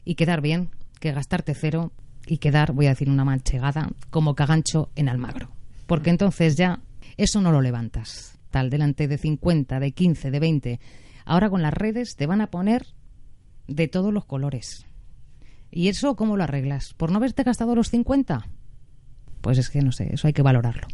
y 0.04 0.14
quedar 0.14 0.40
bien 0.40 0.70
que 1.00 1.10
gastarte 1.10 1.52
cero 1.54 1.90
y 2.26 2.38
quedar, 2.38 2.72
voy 2.72 2.86
a 2.86 2.90
decir 2.90 3.10
una 3.10 3.24
manchegada, 3.24 3.90
como 4.10 4.34
cagancho 4.34 4.90
en 4.96 5.08
Almagro. 5.08 5.50
Porque 5.86 6.10
entonces 6.10 6.56
ya 6.56 6.80
eso 7.16 7.40
no 7.40 7.52
lo 7.52 7.60
levantas. 7.60 8.38
Tal 8.50 8.70
delante 8.70 9.08
de 9.08 9.18
50, 9.18 9.80
de 9.80 9.92
15, 9.92 10.30
de 10.30 10.40
20. 10.40 10.80
Ahora 11.24 11.50
con 11.50 11.62
las 11.62 11.74
redes 11.74 12.16
te 12.16 12.26
van 12.26 12.40
a 12.40 12.48
poner 12.48 12.86
de 13.66 13.88
todos 13.88 14.12
los 14.12 14.24
colores. 14.24 14.86
¿Y 15.70 15.88
eso 15.88 16.16
cómo 16.16 16.36
lo 16.36 16.44
arreglas? 16.44 16.94
¿Por 16.94 17.10
no 17.10 17.16
haberte 17.16 17.42
gastado 17.42 17.74
los 17.74 17.88
50? 17.88 18.46
Pues 19.40 19.58
es 19.58 19.70
que 19.70 19.80
no 19.80 19.92
sé, 19.92 20.12
eso 20.12 20.26
hay 20.26 20.32
que 20.32 20.42
valorarlo. 20.42 20.86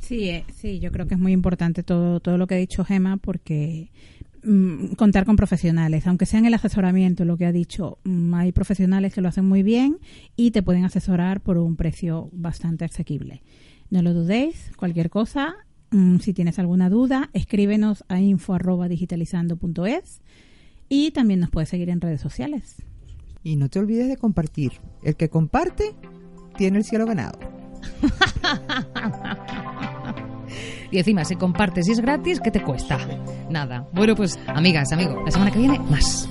Sí, 0.00 0.28
eh, 0.28 0.44
sí, 0.54 0.80
yo 0.80 0.92
creo 0.92 1.06
que 1.06 1.14
es 1.14 1.20
muy 1.20 1.32
importante 1.32 1.82
todo, 1.82 2.20
todo 2.20 2.36
lo 2.36 2.46
que 2.46 2.54
ha 2.54 2.58
dicho 2.58 2.84
Gema 2.84 3.16
porque 3.16 3.90
contar 4.96 5.24
con 5.24 5.36
profesionales, 5.36 6.06
aunque 6.06 6.26
sea 6.26 6.38
en 6.38 6.46
el 6.46 6.54
asesoramiento, 6.54 7.24
lo 7.24 7.36
que 7.36 7.46
ha 7.46 7.52
dicho, 7.52 7.98
mm, 8.04 8.34
hay 8.34 8.52
profesionales 8.52 9.14
que 9.14 9.20
lo 9.20 9.28
hacen 9.28 9.46
muy 9.46 9.62
bien 9.62 9.98
y 10.36 10.50
te 10.50 10.62
pueden 10.62 10.84
asesorar 10.84 11.40
por 11.40 11.58
un 11.58 11.76
precio 11.76 12.28
bastante 12.32 12.84
asequible. 12.84 13.42
No 13.90 14.02
lo 14.02 14.12
dudéis, 14.12 14.72
cualquier 14.76 15.10
cosa, 15.10 15.54
mm, 15.90 16.18
si 16.18 16.34
tienes 16.34 16.58
alguna 16.58 16.90
duda, 16.90 17.30
escríbenos 17.32 18.04
a 18.08 18.20
info@digitalizando.es 18.20 20.20
y 20.88 21.10
también 21.12 21.40
nos 21.40 21.50
puedes 21.50 21.68
seguir 21.68 21.90
en 21.90 22.00
redes 22.00 22.20
sociales. 22.20 22.82
Y 23.42 23.56
no 23.56 23.68
te 23.68 23.78
olvides 23.78 24.08
de 24.08 24.16
compartir. 24.16 24.72
El 25.02 25.16
que 25.16 25.28
comparte 25.28 25.94
tiene 26.56 26.78
el 26.78 26.84
cielo 26.84 27.06
ganado. 27.06 27.38
Y 30.94 30.98
encima, 30.98 31.24
si 31.24 31.34
compartes 31.34 31.88
y 31.88 31.90
es 31.90 31.98
gratis, 31.98 32.38
¿qué 32.38 32.52
te 32.52 32.62
cuesta? 32.62 32.96
Nada. 33.50 33.84
Bueno, 33.90 34.14
pues, 34.14 34.38
amigas, 34.46 34.92
amigo, 34.92 35.20
la 35.24 35.32
semana 35.32 35.50
que 35.50 35.58
viene, 35.58 35.80
más. 35.90 36.28